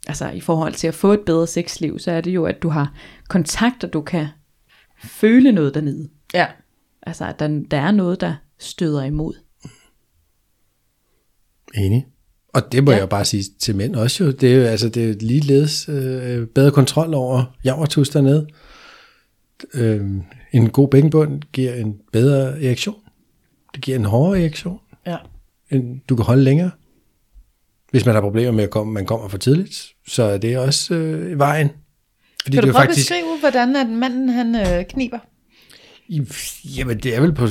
[0.09, 2.69] Altså i forhold til at få et bedre sexliv, så er det jo, at du
[2.69, 2.93] har
[3.27, 4.27] kontakt, og du kan
[5.03, 6.09] føle noget dernede.
[6.33, 6.45] Ja.
[7.01, 9.33] Altså at der, der er noget, der støder imod.
[11.75, 12.07] Enig.
[12.53, 12.97] Og det må Ja.
[12.97, 14.31] jeg bare sige til mænd også jo.
[14.31, 18.47] Det er jo altså, det er ligeledes øh, bedre kontrol over javertus dernede.
[19.73, 20.05] Øh,
[20.51, 22.95] en god bækkenbund giver en bedre reaktion.
[23.73, 24.79] Det giver en hårdere reaktion.
[25.07, 25.17] Ja.
[25.69, 26.71] En, du kan holde længere.
[27.91, 30.93] Hvis man har problemer med at komme, man kommer for tidligt, så er det også
[30.95, 31.69] øh, vejen.
[32.43, 35.19] Fordi Kan det du er prøve faktisk, at beskrive, hvordan at manden han øh, kniber?
[36.77, 37.47] Jamen, det er vel på...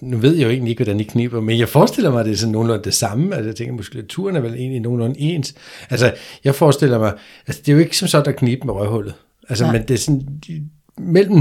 [0.00, 2.32] Nu ved jeg jo egentlig ikke, hvordan de kniber, men jeg forestiller mig, at det
[2.32, 3.34] er sådan nogenlunde det samme.
[3.36, 5.54] Altså, jeg tænker, muskulaturen er vel egentlig nogenlunde ens.
[5.90, 7.12] Altså, jeg forestiller mig...
[7.46, 9.14] Altså, det er jo ikke som sådan, der knib med røvhullet.
[9.48, 9.72] Altså, Nej.
[9.72, 10.22] men det er sådan...
[10.46, 10.62] de-
[10.98, 11.36] Mellem...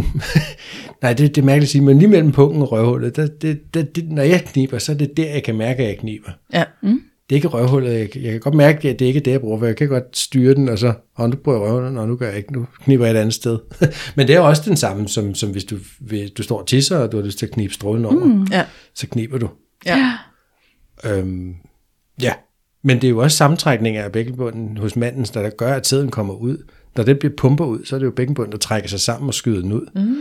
[1.02, 3.74] nej, det, det er mærkeligt at sige, men lige mellem pungen og røvhullet, der, det,
[3.74, 6.32] det, det, når jeg kniber, så er det der, jeg kan mærke, at jeg kniber.
[6.54, 6.64] Ja.
[7.32, 7.92] Det er ikke røvhullet.
[7.92, 9.88] Jeg, jeg kan godt mærke, at det ikke er det, jeg bruger, for jeg kan
[9.88, 12.54] godt styre den, og så, og nu bruger jeg røvhullet, og nu gør jeg ikke,
[12.54, 13.60] nu kniber jeg et andet sted.
[14.16, 15.78] Men det er også den samme, som, som hvis du,
[16.38, 18.44] du står og tisser, og du har lyst til at knibe strålen over, mm.
[18.52, 18.66] Ja.
[18.96, 19.50] så kniber du.
[19.86, 20.14] Ja.
[21.06, 21.56] Øhm,
[22.22, 22.34] Ja,
[22.84, 26.34] men det er jo også sammentrækning af bækkenbunden hos manden, der gør, at sæden kommer
[26.34, 26.58] ud.
[26.96, 29.34] Når den bliver pumper ud, så er det jo bækkenbunden, der trækker sig sammen og
[29.34, 29.86] skyder den ud.
[29.96, 30.16] Mm.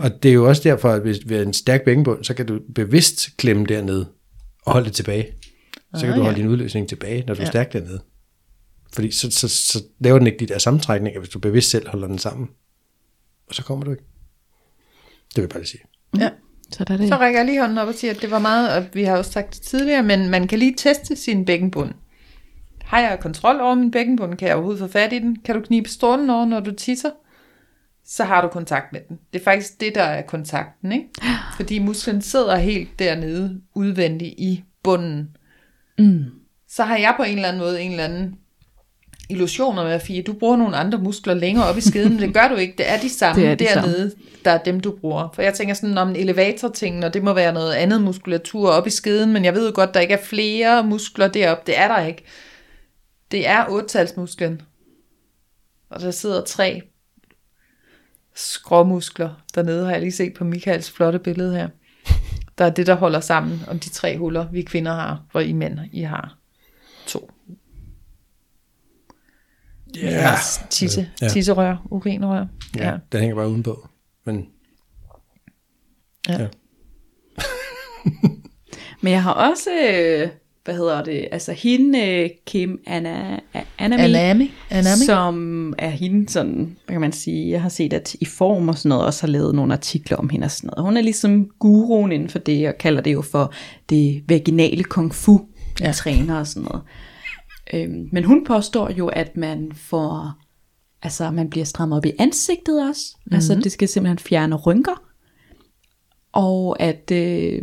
[0.00, 2.46] Og det er jo også derfor, at hvis vi har en stærk bækkenbund, så kan
[2.46, 4.06] du bevidst klemme dernede
[4.66, 5.26] og holde det tilbage.
[5.94, 6.42] Så kan Ah, du holde ja.
[6.42, 7.50] din udløsning tilbage, når du er Ja.
[7.50, 8.00] stærk dernede.
[8.92, 12.06] Fordi så, så, så laver den ikke de der sammentrækninger, hvis du bevidst selv holder
[12.06, 12.48] den sammen.
[13.48, 14.02] Og så kommer du ikke.
[15.28, 15.82] Det vil jeg bare lige sige.
[16.18, 16.30] Ja.
[16.70, 17.08] Så der er det.
[17.08, 19.16] Så rækker jeg lige hånden op og siger, at det var meget, og vi har
[19.18, 21.90] også sagt det tidligere, men man kan lige teste sin bækkenbund.
[22.80, 24.34] Har jeg kontrol over min bækkenbund?
[24.36, 25.36] Kan jeg overhovedet få fat i den?
[25.44, 27.10] Kan du knibe strålen over, når du tisser?
[28.06, 29.18] Så har du kontakt med den.
[29.32, 31.08] Det er faktisk det, der er kontakten, ikke?
[31.56, 35.36] Fordi musklen sidder helt dernede, udvendigt i bunden.
[35.98, 36.24] Mm.
[36.68, 38.38] Så har jeg på en eller anden måde en eller anden
[39.28, 42.48] illusioner med at du bruger nogle andre muskler længere op i skeden, men det gør
[42.48, 42.74] du ikke.
[42.78, 44.14] Det er de samme Det er de dernede,
[44.44, 45.28] der er dem, du bruger.
[45.34, 48.86] For jeg tænker sådan om en elevator-ting, og det må være noget andet muskulatur op
[48.86, 51.62] i skeden, men jeg ved jo godt, der ikke er flere muskler deroppe.
[51.66, 52.24] Det er der ikke.
[53.30, 54.62] Det er ottalsmusklen.
[55.90, 56.82] Og der sidder tre
[58.34, 61.68] skråmuskler dernede, har jeg lige set på Michaels flotte billede her.
[62.58, 65.52] Der er det, der holder sammen om de tre huller, vi kvinder har, hvor I
[65.52, 66.38] mænd, I har
[67.06, 67.30] to.
[69.96, 70.34] Ja,
[70.70, 71.28] tisse, Ja.
[71.28, 72.46] tisserør, urinrør.
[72.76, 72.98] Ja, ja.
[73.12, 73.88] den hænger bare udenpå.
[74.24, 74.48] Men
[76.28, 76.42] Ja.
[76.42, 76.48] ja.
[79.02, 80.28] Men jeg har også, øh,
[80.64, 83.40] hvad hedder det, altså hende, øh, Kim Anna,
[83.78, 84.52] Anami, Anami.
[84.70, 85.04] Anami.
[85.06, 88.88] som er hende sådan, kan man sige, jeg har set, at i form og sådan
[88.88, 90.84] noget, også har lavet nogle artikler om hende og sådan noget.
[90.84, 93.52] Hun er ligesom guruen inden for det, og kalder det jo for
[93.88, 95.40] det vaginale kung fu,
[95.80, 95.86] ja.
[95.86, 95.92] Ja.
[95.92, 96.82] træner og sådan noget.
[97.74, 100.32] Øhm, men hun påstår jo, at man får,
[101.02, 103.34] altså man bliver strammet op i ansigtet også, mm-hmm.
[103.34, 105.02] altså det skal simpelthen fjerne rynker,
[106.32, 107.62] og at, øh,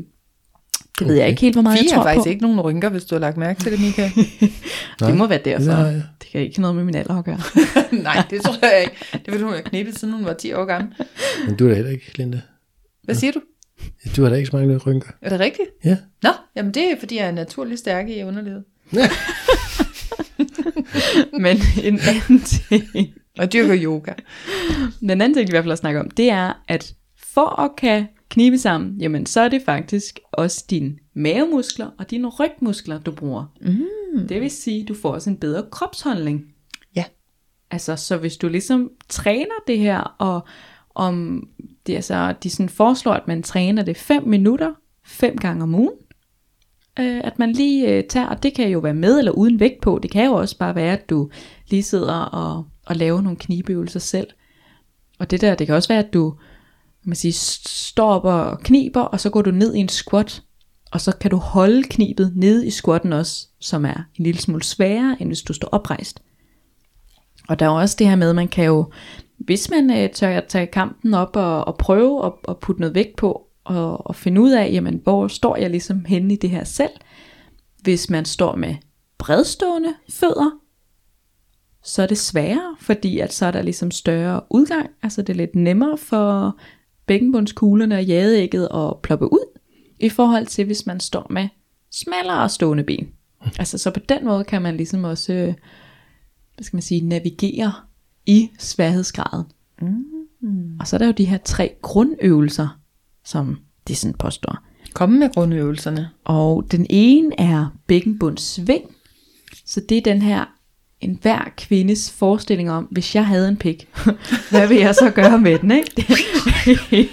[1.02, 1.14] det okay.
[1.14, 2.30] ved jeg ikke helt, hvor meget Vi jeg har tror faktisk på.
[2.30, 4.12] ikke nogen rynker, hvis du har lagt mærke til det, Michael.
[5.00, 5.66] Det må være derfor.
[5.66, 5.94] Nej, ja.
[5.96, 7.40] Det kan ikke noget med min alder at gøre.
[8.04, 8.96] Nej, det tror jeg ikke.
[9.26, 10.94] Det ville hun have knippet, siden hun var 10 år gammel.
[11.48, 12.42] Men du er da heller ikke, Linda.
[13.04, 13.42] Hvad siger du?
[14.16, 15.10] Du har da ikke så mange rynker.
[15.22, 15.70] Er det rigtigt?
[15.86, 15.98] Ja.
[16.24, 18.64] Nå, jamen det er, fordi jeg er naturligt stærk i underlivet.
[21.40, 22.84] Men en anden ting,
[23.40, 24.12] Og dyrker yoga.
[25.00, 26.94] den anden ting, vi i hvert fald har snakket om, det er, at
[27.34, 32.28] for at kan knibe sammen, jamen så er det faktisk også dine mavemuskler og dine
[32.28, 33.46] rygmuskler, du bruger.
[33.62, 34.28] Mm.
[34.28, 36.46] Det vil sige, du får også en bedre kropsholdning.
[36.96, 37.04] Ja.
[37.72, 40.46] Altså, så hvis du ligesom træner det her, og
[40.96, 41.48] om
[41.88, 44.74] det, altså, de sådan foreslår, at man træner det 5 minutter,
[45.06, 45.96] fem gange om ugen,
[47.00, 49.82] øh, at man lige øh, tager, og det kan jo være med eller uden vægt
[49.82, 51.30] på, det kan jo også bare være, at du
[51.70, 54.28] lige sidder og, og laver nogle knibeøvelser selv.
[55.20, 56.36] Og det der, det kan også være, at du
[57.04, 60.44] man siger, st- står op og kniber, og så går du ned i en squat,
[60.92, 64.64] og så kan du holde knibet nede i squatten også, som er en lille smule
[64.64, 66.22] sværere, end hvis du står oprejst.
[67.50, 68.92] Og der er også det her med, at man kan jo,
[69.38, 72.96] hvis man øh, tør at tage kampen op og, og prøve at, at putte noget
[72.96, 76.50] vægt på, og, og finde ud af, jamen, hvor står jeg ligesom henne i det
[76.50, 76.92] her selv.
[77.82, 78.76] Hvis man står med
[79.18, 80.52] bredstående fødder,
[81.84, 85.38] så er det sværere, fordi at så er der ligesom større udgang, altså det er
[85.38, 86.58] lidt nemmere for
[87.06, 89.60] bækkenbundskuglerne og jadeægget at ploppe ud,
[90.00, 91.48] i forhold til hvis man står med
[91.92, 93.08] smallere stående ben.
[93.60, 95.54] Altså så på den måde kan man ligesom også, øh,
[96.56, 97.74] hvad skal man sige, navigere
[98.26, 99.46] i sværhedsgraden.
[100.42, 100.80] Mm.
[100.80, 102.80] Og så er der jo de her tre grundøvelser,
[103.24, 104.58] som de sådan påstår.
[104.94, 106.10] Kom med grundøvelserne.
[106.24, 108.96] Og den ene er bækkenbundsving.
[109.66, 110.46] Så det er den her
[111.02, 113.88] en hver kvindes forestilling om, hvis jeg havde en pik,
[114.52, 115.92] hvad vil jeg så gøre med den, ikke?
[115.96, 117.10] Det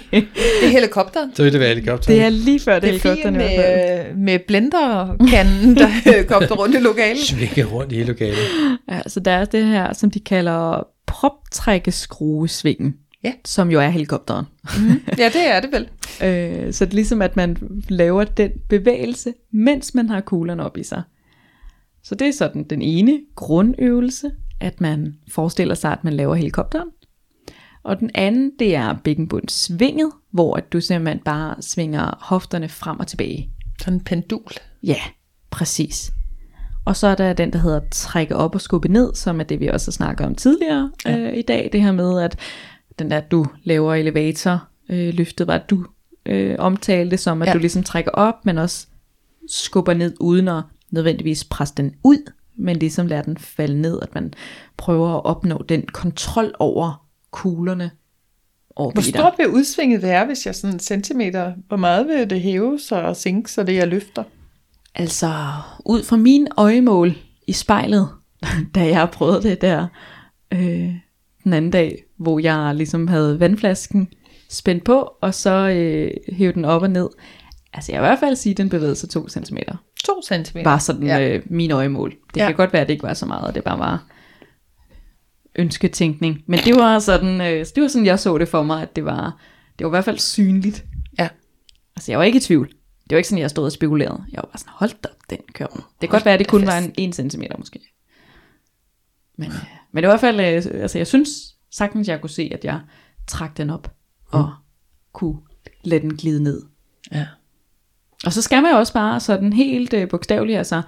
[0.63, 1.35] er helikopteren.
[1.35, 2.13] Så vil det være helikopter.
[2.13, 3.65] det er lige før det, Det er helikopteren fint i hvert
[4.05, 4.15] fald.
[4.15, 7.19] med, med blenderkanden, der helikopter rundt i lokalet.
[7.25, 8.37] Svinge rundt i lokalet.
[8.91, 13.31] Ja, så der er det her, som de kalder proptrækkeskruesvingen, Ja.
[13.45, 14.45] som jo er helikopteren.
[15.17, 15.87] Ja, det er det vel.
[16.27, 17.57] Øh, så det er ligesom, at man
[17.89, 21.01] laver den bevægelse, mens man har kuglerne op i sig.
[22.03, 26.89] Så det er sådan den ene grundøvelse, at man forestiller sig, at man laver helikopteren.
[27.83, 33.07] Og den anden, det er bækkenbundsvinget, hvor at du simpelthen bare svinger hofterne frem og
[33.07, 33.49] tilbage.
[33.79, 34.51] Sådan en pendul.
[34.83, 34.99] Ja,
[35.51, 36.11] præcis.
[36.85, 39.59] Og så er der den, der hedder trække op og skubbe ned, som er det,
[39.59, 41.17] vi også har snakket om tidligere ja.
[41.17, 41.69] øh, i dag.
[41.71, 42.39] Det her med, at
[42.99, 45.85] den der, du laver elevator øh, løftet, var du
[46.25, 47.47] øh, omtalte som, at.
[47.47, 47.53] Ja.
[47.53, 48.87] du ligesom trækker op, men også
[49.47, 54.15] skubber ned, uden at nødvendigvis presse den ud, men ligesom lader den falde ned, at
[54.15, 54.33] man
[54.77, 57.91] prøver at opnå den kontrol over kuglerne
[58.75, 62.41] over Hvor stort vil udsvinget være, hvis jeg sådan en centimeter, hvor meget vil det
[62.41, 64.23] hæve sig og sænke, så det jeg løfter?
[64.95, 65.33] Altså,
[65.85, 67.17] ud fra min øjemål
[67.47, 68.09] i spejlet,
[68.75, 69.87] da jeg prøvede det der
[70.53, 70.93] øh,
[71.43, 74.07] den anden dag, hvor jeg ligesom havde vandflasken
[74.49, 77.09] spændt på, og så øh, hævde den op og ned.
[77.73, 79.57] Altså, jeg vil i hvert fald sige, at den bevægede sig 2 cm.
[80.05, 80.57] 2 cm.
[80.63, 81.29] Bare sådan Ja.
[81.35, 82.15] øh, min øjemål.
[82.33, 82.45] Det Ja.
[82.45, 84.05] kan godt være, at det ikke var så meget, og det bare var
[85.55, 86.43] ønsketænkning.
[86.47, 89.05] Men det var sådan, øh, det var sådan, jeg så det for mig, at det
[89.05, 89.37] var,
[89.79, 90.85] det var i hvert fald synligt.
[91.19, 91.29] Ja.
[91.95, 92.67] Altså, jeg var ikke i tvivl.
[92.69, 94.23] Det var ikke sådan, jeg stod og spekulerede.
[94.31, 95.69] Jeg var bare sådan, hold da op, den kører.
[95.69, 96.71] Det kan godt være, at det kun fast.
[96.71, 97.79] var en 1 cm måske.
[99.37, 99.53] Men, øh,
[99.91, 100.39] men det var i hvert fald,
[100.75, 101.29] øh, altså jeg synes
[101.71, 102.79] sagtens, jeg kunne se, at jeg
[103.27, 103.93] trak den op,
[104.27, 104.53] og
[105.13, 105.37] kunne
[105.83, 106.61] lade den glide ned.
[107.11, 107.25] Ja.
[108.25, 110.81] Og så skal man jo også bare sådan helt øh, bogstaveligt, altså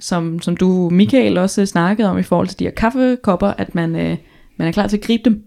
[0.00, 3.74] som, som du, Michael, også øh, snakkede om i forhold til de her kaffekopper, at
[3.74, 4.16] man, øh,
[4.58, 5.42] man er klar til at gribe dem.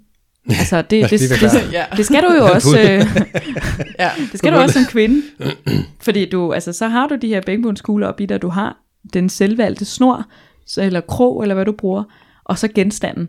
[0.49, 1.86] Altså, det, det, det, det, det, Ja.
[1.97, 2.86] det skal du jo også, øh,
[3.99, 4.09] ja.
[4.32, 5.22] det skal du også som kvinde.
[6.05, 8.78] Fordi du, altså, så har du de her bækkenbundskugler op i dig, du har
[9.13, 10.26] den selvvalgte snor,
[10.68, 12.03] så- eller krog, eller hvad du bruger,
[12.43, 13.28] og så genstanden.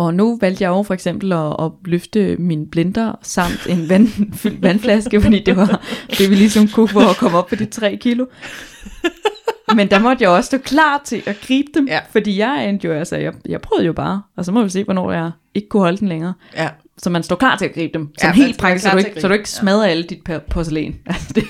[0.00, 4.08] Og nu valgte jeg jo for eksempel at, at løfte min blender samt en vand,
[4.66, 5.80] vandflaske, fordi det var
[6.18, 8.26] det, vi ligesom kunne for at komme op på de tre kilo.
[9.74, 11.98] Men der måtte jeg også stå klar til at gribe dem, Ja.
[12.12, 14.84] fordi jeg endte jo, altså, jeg, jeg prøvede jo bare, og så må vi se,
[14.84, 16.34] hvornår jeg ikke kunne holde den længere.
[16.56, 16.68] ja.
[16.98, 18.08] Så man står klar til at gribe dem.
[18.18, 20.18] Ja, Som man helt praktisk, så du, ikke, så du ikke smadrer alle dit
[20.50, 20.94] porcelæn.
[21.06, 21.44] Altså det,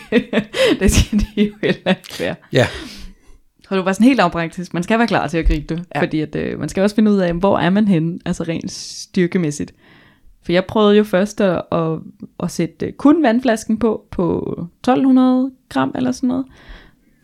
[0.81, 2.35] det, skal de jo heller ikke være.
[2.53, 2.67] Ja,
[3.71, 4.75] Så du var sådan helt lavpraktisk.
[4.75, 5.79] Man skal være klar til at gribe det.
[5.79, 5.85] Ja.
[5.95, 6.03] Ja.
[6.03, 8.73] Fordi at, øh, man skal også finde ud af, hvor er man henne, altså rent
[8.73, 9.75] styrkemæssigt.
[10.43, 11.99] For jeg prøvede jo først at, at,
[12.43, 16.47] at sætte øh, kun vandflasken på, på 1200 gram eller sådan noget.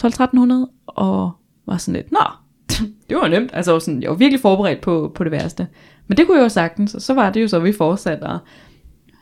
[0.03, 1.31] 12-1300, og
[1.67, 2.25] var sådan lidt, nå,
[3.09, 3.51] det var nemt.
[3.53, 5.67] Altså sådan, jeg var virkelig forberedt på, på det værste.
[6.07, 8.39] Men det kunne jeg jo sagtens, og så var det jo så, vi fortsatte at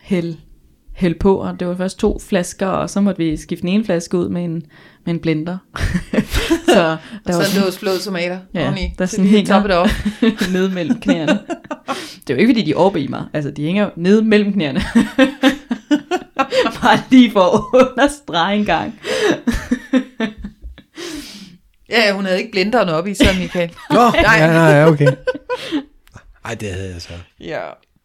[0.03, 0.37] hælde,
[0.93, 3.85] hælde på, og det var først to flasker, og så måtte vi skifte den ene
[3.85, 4.63] flaske ud med en,
[5.07, 5.59] med en blender.
[6.67, 8.95] så der Og var så lås flåede tomater Ja, oveni.
[8.99, 9.89] der så sådan de hænger- toppe det op.
[10.53, 11.41] nede mellem knæerne.
[12.27, 13.25] Det er jo ikke, fordi de er oppe i mig.
[13.33, 14.81] Altså, de hænger nede mellem knæerne.
[16.83, 19.01] Bare lige for at understrege en gang.
[21.91, 23.71] Ja, hun havde ikke blenderen op i, så Michael.
[23.91, 25.13] Nå, ja, nej, ja, okay.
[26.45, 27.61] Ej, det havde jeg så ja.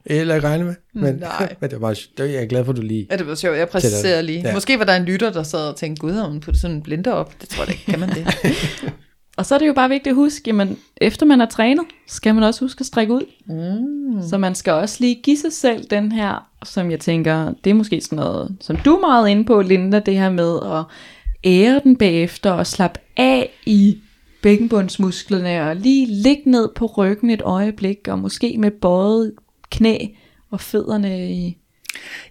[0.08, 0.76] Heller ikke regnet med.
[0.94, 1.56] Men, Nej.
[1.62, 3.08] men det var, det var, jeg er glad for, at du lige...
[3.12, 3.58] ja, det var sjovt.
[3.58, 4.42] Jeg præciserede lige.
[4.42, 4.54] Ja.
[4.54, 6.82] Måske var der en lytter, der sad og tænkte, gud, har hun puttet sådan en
[6.84, 7.42] blender op?
[7.42, 7.86] Det tror jeg ikke.
[7.86, 8.28] Kan man det?
[9.40, 12.36] Og så er det jo bare vigtigt at huske, jamen, efter man har trænet, skal
[12.36, 13.26] man også huske at strække ud.
[13.46, 14.28] Mm.
[14.30, 17.74] Så man skal også lige give sig selv den her, som jeg tænker, det er
[17.74, 20.84] måske sådan noget, som du er meget inde på, Linda, det her med at
[21.46, 23.98] ære den bagefter og slappe af i
[24.42, 29.32] bækkenbundsmusklerne og lige ligge ned på ryggen et øjeblik og måske med bøjet
[29.72, 30.06] knæ
[30.52, 31.58] og fødderne i...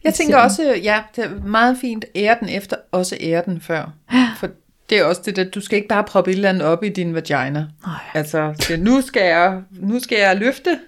[0.05, 3.93] Jeg tænker også, ja, det er meget fint, ære den efter, også ære den før.
[4.39, 4.49] For
[4.91, 6.89] det er også det der, du skal ikke bare proppe et eller andet op i
[6.89, 7.67] din vagina.
[7.87, 8.01] Nej.
[8.15, 10.79] Altså, det, nu, skal jeg, nu skal jeg løfte.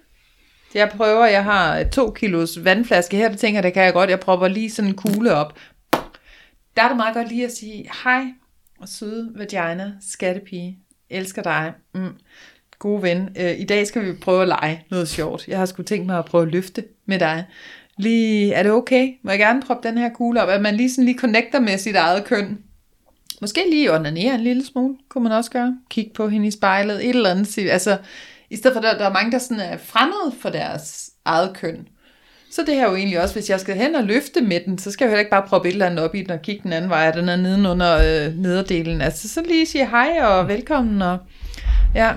[0.75, 4.11] Jeg prøver, jeg har to kilos vandflaske her, det tænker det kan jeg godt.
[4.11, 5.59] Jeg propper lige sådan en kugle op.
[6.77, 8.25] Der er det meget godt lige at sige, hej,
[8.87, 10.79] søde vagina, skattepige,
[11.11, 12.15] elsker dig, mm,
[12.81, 13.29] gode ven.
[13.41, 15.49] Øh, I dag skal vi prøve at lege noget sjovt.
[15.49, 17.45] Jeg har sgu tænkt mig at prøve at løfte med dig.
[17.99, 19.13] Lige, er det okay?
[19.23, 20.49] Må jeg gerne proppe den her kugle op?
[20.49, 22.59] At man lige sådan lige connecter med sit eget køn.
[23.41, 25.77] Måske lige onanere en lille smule, kunne man også gøre.
[25.91, 27.59] Kig på hende i spejlet, et eller andet.
[27.59, 27.99] Altså,
[28.51, 31.89] i stedet for, der, der er mange, der sådan er fremmede for deres eget køn.
[32.51, 34.79] Så det her er jo egentlig også, hvis jeg skal hen og løfte med den,
[34.79, 36.43] så skal jeg jo heller ikke bare proppe et eller andet op i den og
[36.43, 39.01] kigge den anden vej, at den er nedenunder øh, nederdelen.
[39.01, 41.03] Altså, så lige sige hej og velkommen.
[41.03, 41.19] Og,
[41.95, 42.13] ja,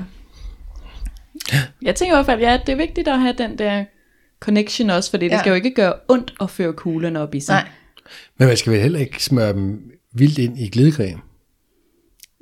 [1.82, 3.84] Jeg tænker i hvert fald, ja, det er vigtigt at have den der
[4.40, 5.40] connection også, fordi det Ja.
[5.40, 7.54] skal jo ikke gøre ondt at føre kuglerne op i sig.
[7.54, 7.68] nej.
[8.38, 9.82] Men man skal vel heller ikke smøre dem
[10.14, 11.22] vildt ind i glidecreme.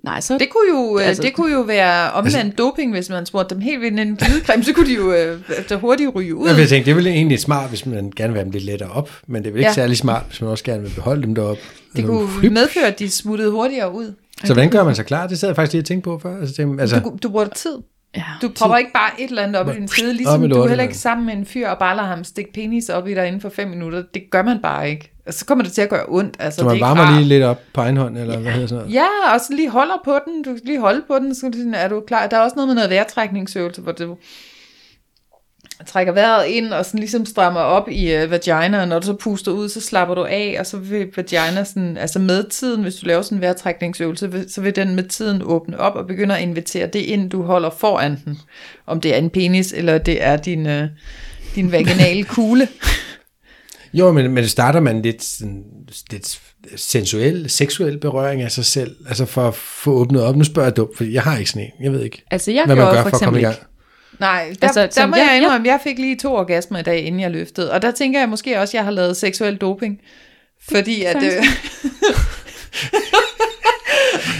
[0.03, 3.09] Nej, så Det kunne jo, altså, Altså- det kunne jo være omvendt altså, doping, hvis
[3.09, 5.75] man spurgte dem helt vildt ind i en glidecreme, så kunne de jo øh, efter
[5.75, 6.47] hurtigt ryge ud.
[6.47, 8.63] Jeg vil tænke, det er vel egentlig smart, hvis man gerne vil have dem lidt
[8.63, 9.73] lettere op, men det er vel ikke Ja.
[9.73, 11.61] særlig smart, hvis man også gerne vil beholde dem deroppe.
[11.95, 12.51] Det kunne Flyp.
[12.51, 14.13] medføre, at de smuttede hurtigere ud.
[14.43, 15.27] Så hvordan gør man sig klar?
[15.27, 16.39] Det sad jeg faktisk lige og tænkte på før.
[16.39, 17.75] Altså, det, altså, Du, du bruger tid.
[18.15, 18.23] Ja.
[18.41, 20.83] Du propper ikke bare et eller andet op i din side, ligesom du er heller
[20.83, 23.41] ikke sammen med en fyr og bare lader ham stikke penis op i dig inden
[23.41, 24.03] for fem minutter.
[24.13, 25.11] Det gør man bare ikke.
[25.27, 26.35] Og så kommer det til at gøre ondt.
[26.39, 28.51] Altså, så det er man ikke varmer lige lidt op på egen hånd, eller hvad
[28.51, 28.93] hedder sådan noget?
[28.93, 30.43] Ja, og så lige holder på den.
[30.43, 32.27] Du skal lige holde på den, så er du klar.
[32.27, 34.17] Der er også noget med noget vejrtrækningsøvelse, hvor du
[35.87, 39.13] trækker vejret ind og sådan ligesom strammer op i uh, vagina, og når du så
[39.13, 42.95] puster ud, så slapper du af, og så vil vagina sådan, altså med tiden, hvis
[42.95, 46.35] du laver sådan en vejrtrækningsøvelse, vil- så vil den med tiden åbne op og begynde
[46.37, 48.39] at invitere det ind, du holder foran den.
[48.87, 50.83] Om det er en penis, eller det er din, uh,
[51.55, 52.67] din vaginale kugle.
[53.93, 55.63] Jo, men, men starter man lidt, sådan,
[56.11, 56.39] lidt
[56.75, 60.35] sensuel, seksuel berøring af sig selv, altså for at få åbnet op.
[60.35, 61.83] Nu spørger jeg dumt, for jeg har ikke sådan en.
[61.83, 63.70] Jeg ved ikke, Altså, jeg hvad man gør for for at komme eksempel i gang.
[64.21, 66.83] Nej, der, Altså, der som må jeg- jeg, indrømme, jeg fik lige to orgasmer i
[66.83, 67.71] dag, inden jeg løftede.
[67.71, 69.99] Og der tænker jeg måske også, at jeg har lavet seksuel doping.
[70.71, 71.15] Fordi at...
[71.23, 71.43] Øh,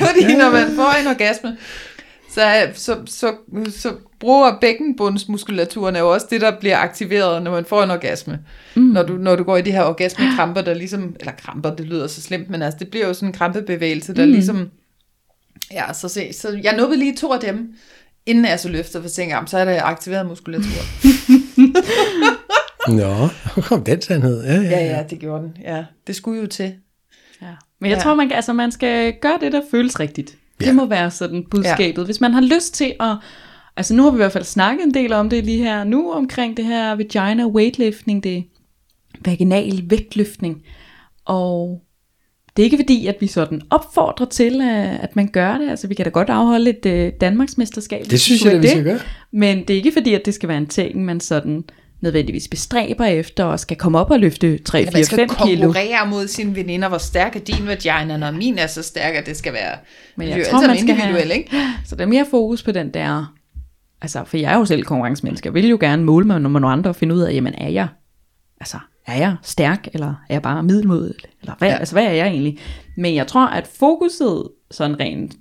[0.06, 1.58] fordi når man får en orgasme,
[2.34, 3.34] så, er- så, så,
[3.70, 8.40] så bruger bækkenbundsmuskulaturen er jo også det, der bliver aktiveret, når man får en orgasme.
[8.76, 8.82] Mm.
[8.82, 11.16] Når, du, når du går i de her orgasmekramper, der ligesom...
[11.20, 14.26] Eller kramper, det lyder så slemt, men altså, det bliver jo sådan en krampebevægelse, der
[14.26, 14.32] mm.
[14.32, 14.70] ligesom...
[15.72, 17.74] Ja, så, se, så jeg nåede lige to af dem,
[18.26, 20.82] inden jeg så løftede, for så tænkte jeg, "Jamen, så er det aktiveret muskulatur.
[22.88, 23.28] Nå,
[23.68, 24.44] kom den sandhed?
[24.44, 25.58] Ja, ja, Ja, ja, det gjorde den.
[25.64, 26.74] Ja, det skulle jo til.
[27.42, 27.48] Ja.
[27.80, 28.04] Men jeg Ja.
[28.04, 30.36] tror, man, kan, altså, man skal gøre det, der føles rigtigt.
[30.60, 30.74] Det Ja.
[30.74, 32.06] må være sådan budskabet.
[32.06, 33.16] Hvis man har lyst til at...
[33.78, 36.12] Altså nu har vi i hvert fald snakket en del om det lige her nu,
[36.12, 38.44] omkring det her vagina weightlifting, det
[39.26, 40.62] vaginal vægtløftning.
[41.26, 41.82] Og
[42.58, 45.70] det er ikke fordi, at vi sådan opfordrer til, at at man gør det.
[45.70, 48.06] Altså vi kan da godt afholde et øh, Danmarksmesterskab.
[48.10, 49.00] Det synes jeg, være vi skal gøre.
[49.32, 51.64] Men det er ikke fordi, at det skal være en ting, man sådan
[52.02, 55.30] nødvendigvis bestræber efter, og skal komme op og løfte 3, Ja, man 4, skal 5
[55.48, 55.62] kilo.
[55.66, 59.26] konkurrere mod sine veninder, hvor stærk er din vagina, når min er så stærk, at
[59.26, 59.76] det skal være
[60.16, 61.52] Men det jeg jo tror, alt man skal have- ikke?
[61.86, 63.34] Så der er mere fokus på den der,
[64.02, 66.68] altså for jeg er jo selv konkurrencemenneske, jeg vil jo gerne måle mig med nogle
[66.68, 67.88] andre og finde ud af, jamen er jeg,
[68.62, 71.78] altså er jeg stærk, eller er jeg bare middelmodig, eller hvad, ja.
[71.78, 72.60] Altså hvad er jeg egentlig?
[72.98, 75.34] Men jeg tror, at fokuset sådan rent,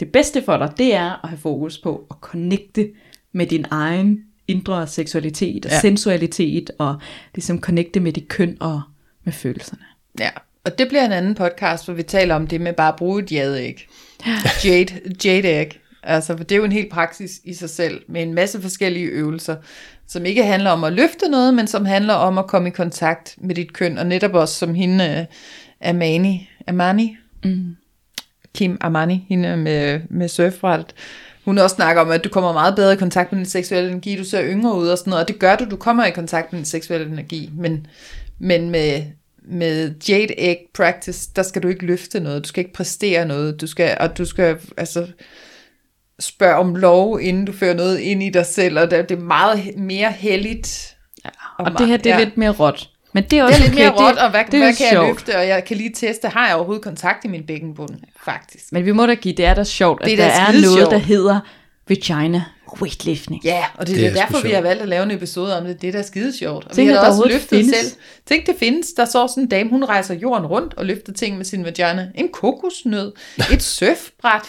[0.00, 2.90] det bedste for dig, det er at have fokus på at connecte
[3.32, 5.80] med din egen indre seksualitet og ja.
[5.80, 7.00] Sensualitet, og
[7.34, 8.82] ligesom connecte med dit køn og
[9.24, 9.82] med følelserne.
[10.18, 10.30] Ja,
[10.64, 13.22] og det bliver en anden podcast, hvor vi taler om det med bare at bruge
[13.22, 13.88] et jadeæg.
[14.64, 15.80] Jade, jade egg.
[16.02, 19.06] Altså, for det er jo en helt praksis i sig selv, med en masse forskellige
[19.06, 19.56] øvelser,
[20.10, 23.34] som ikke handler om at løfte noget, men som handler om at komme i kontakt
[23.38, 25.26] med dit køn, og netop også som hende,
[25.84, 27.76] uh, Amani, Amani, Mm.
[28.54, 30.94] Kim Amani, hende med, med surfbrættet,
[31.44, 34.16] hun også snakker om, at du kommer meget bedre i kontakt med din seksuelle energi,
[34.16, 36.52] du ser yngre ud og sådan noget, og det gør du, du kommer i kontakt
[36.52, 37.86] med din seksuelle energi, men,
[38.38, 39.02] men med,
[39.42, 43.60] med Jade Egg Practice, der skal du ikke løfte noget, du skal ikke præstere noget,
[43.60, 45.06] du skal, og du skal altså
[46.20, 49.22] spørge om lov, inden du fører noget ind i dig selv, og det, det er
[49.22, 50.96] meget mere heldigt.
[51.24, 52.24] Ja, og det her, det er ja.
[52.24, 52.88] lidt mere råt.
[53.12, 54.86] Men det er Det også er lidt okay, mere råt, og hvad, det hvad kan
[54.86, 55.08] jeg sjovt.
[55.08, 57.90] løfte, og jeg kan lige teste, har jeg overhovedet kontakt i min bækkenbund,
[58.24, 58.64] faktisk.
[58.72, 60.78] Men vi må da give, det er da sjovt, at Det er der er noget,
[60.78, 60.90] sjovt.
[60.90, 61.40] der hedder
[61.88, 62.44] vagina
[62.80, 63.44] weightlifting.
[63.44, 65.58] Ja, og det, Det det er er derfor, vi har valgt at lave en episode
[65.58, 65.82] om det.
[65.82, 66.64] Det er da skide sjovt.
[66.66, 67.76] Og Tænk, vi at har da også løftet findes.
[67.76, 67.92] selv.
[68.26, 68.86] Tænk, det findes.
[68.96, 72.08] Der så sådan en dame, hun rejser jorden rundt og løfter ting med sin vagina.
[72.14, 73.12] En kokosnød,
[73.52, 74.42] et surfbræt.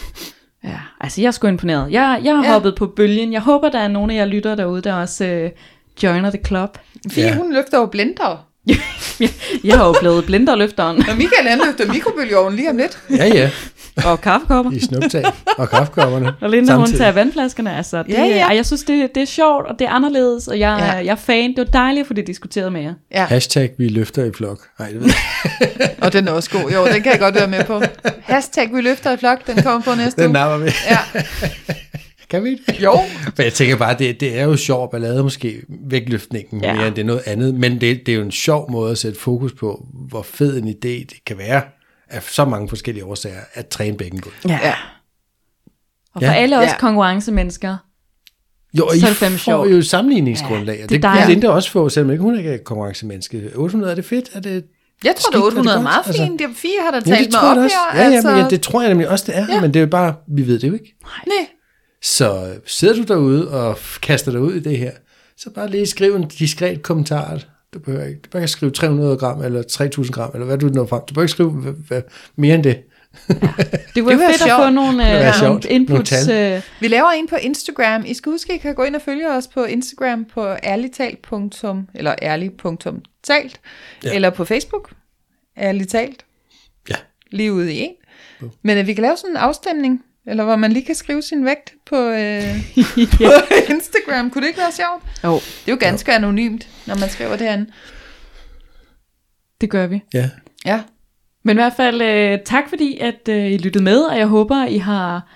[0.64, 1.90] Ja, altså jeg er sgu imponeret.
[1.92, 2.52] Jeg, jeg har ja.
[2.52, 3.32] Hoppet på bølgen.
[3.32, 5.50] Jeg håber, der er nogle af jer lytter derude, der også øh,
[6.02, 6.78] joiner the club.
[7.10, 7.36] Fie, Ja.
[7.36, 8.46] hun løfter jo blender.
[9.64, 12.98] Jeg har jo blevet blinderløfteren Og Michael, han løfter mikrobølgeovnen lige om lidt.
[13.10, 13.50] Ja, ja,
[14.04, 14.72] og kaffekopper.
[14.72, 15.24] i snuptag
[15.58, 16.32] og kaffekopperne.
[16.40, 17.76] Og Linda, hun tager vandflaskerne.
[17.76, 18.40] Altså, det, Ja, ja.
[18.46, 20.92] Ej, jeg synes, det, det er sjovt, og det er anderledes, og jeg, ja.
[20.96, 21.50] Jeg er fan.
[21.50, 22.94] Det var dejligt at få det diskuteret med jer.
[23.14, 24.58] Ja, Hashtag, vi løfter i flok.
[24.78, 25.10] Nej, det ved
[25.80, 25.90] jeg.
[26.02, 26.70] og den er også god.
[26.70, 27.82] Jo, den kan jeg godt være med på.
[28.22, 30.32] Hashtag, vi løfter i flok, den kommer på næste Den uge.
[30.32, 30.70] napper vi.
[30.90, 30.98] Ja.
[32.32, 32.82] Kan vi det?
[32.82, 32.92] Jo,
[33.36, 36.68] Men jeg tænker bare, det, det er jo sjov ballade måske, vægtløftningen, Ja.
[36.68, 36.74] ja.
[36.74, 37.54] mere end det er noget andet.
[37.54, 40.68] Men det, det er jo en sjov måde at sætte fokus på, hvor fed en
[40.68, 41.62] idé det kan være,
[42.08, 44.34] af så mange forskellige årsager, at træne bækkenbund.
[44.48, 44.58] Ja.
[44.62, 44.74] Ja.
[46.14, 46.34] Og for Ja.
[46.34, 46.78] alle os Ja.
[46.78, 47.76] konkurrencemennesker,
[48.78, 49.70] Jo, og Så I er det får sjovt.
[49.70, 51.28] jo sammenligningsgrundlag, Ja, det er det, det kan dejligt.
[51.28, 53.50] Linda også få, selvom ikke hun ikke er konkurrencemenneske.
[53.54, 54.30] 800, er det fedt?
[54.34, 54.64] Er det
[55.04, 55.82] jeg tror, Skidt, det er er det 800 er godt?
[55.82, 56.38] meget Altså- fint.
[56.40, 57.76] Det er fire, har der Ja, talt det mig tror jeg op også.
[57.92, 58.00] her.
[58.02, 59.46] Ja, ja, altså, men ja, det tror jeg nemlig også, det er.
[59.48, 59.54] Ja.
[59.54, 59.60] Ja.
[59.60, 60.94] Men det er jo bare, vi ved det jo ikke.
[61.26, 61.46] nej.
[62.02, 64.90] Så øh, sidder du derude og kaster dig ud i det her,
[65.36, 67.38] så bare lige skriv en diskret kommentar.
[67.74, 70.66] Du behøver ikke, du behøver ikke skrive 300 gram eller 3000 gram, eller hvad du
[70.66, 71.00] når frem.
[71.08, 72.02] Du behøver ikke skrive hvad, hvad,
[72.36, 72.76] mere end det.
[73.28, 74.62] det var Det kunne være fedt at sjovt.
[74.64, 75.64] få nogle, Det øh, sjovt.
[75.64, 76.26] inputs.
[76.28, 78.04] Nogle Øh, Vi laver en på Instagram.
[78.06, 81.26] I skal huske, at I kan gå ind og følge os på Instagram på ærligtalt.
[81.94, 83.60] eller ærlig.talt,
[84.04, 84.08] Ja.
[84.08, 84.14] ja.
[84.14, 84.90] eller på Facebook,
[85.58, 86.24] ærligtalt,
[86.90, 86.94] Ja.
[87.30, 87.92] lige ude i en.
[88.62, 91.44] Men at vi kan lave sådan en afstemning, eller hvor man lige kan skrive sin
[91.44, 92.42] vægt på, øh,
[93.16, 93.32] på
[93.70, 94.30] Instagram.
[94.30, 95.02] Kunne det ikke være sjovt?
[95.24, 97.68] jo, Det er jo ganske anonymt, når man skriver det andet.
[99.60, 100.02] det gør vi.
[100.14, 100.30] Ja.
[100.64, 100.80] Ja,
[101.44, 104.66] Men i hvert fald øh, tak fordi, at øh, I lyttede med, og jeg håber,
[104.66, 105.28] I har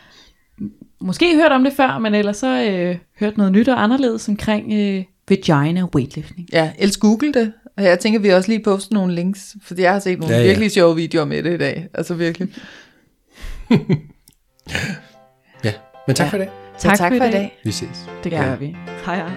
[1.01, 4.73] måske hørt om det før, men ellers så øh, hørt noget nyt og anderledes omkring
[4.73, 6.49] øh, vagina weightlifting.
[6.53, 7.53] ja ellers google det.
[7.77, 10.41] Og jeg tænker, vi også lige poste nogle links, fordi jeg har set nogle ja.
[10.41, 10.47] ja.
[10.47, 11.89] virkelig sjove videoer med det i dag.
[11.95, 12.49] Altså virkelig.
[15.65, 15.73] Ja,
[16.07, 16.31] men tak ja.
[16.31, 16.51] for i dag.
[16.79, 17.61] Tak, tak for, i dag.
[17.65, 18.09] Vi ses.
[18.25, 18.55] Det gør ja.
[18.55, 18.77] vi.
[19.05, 19.31] Hej hej.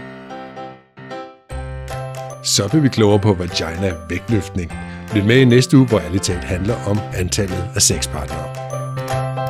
[2.43, 4.73] Så blev vi klogere på vagina vægtløftning.
[5.15, 9.48] Lyt med i næste uge, hvor alle talt handler om antallet af sexpartnere.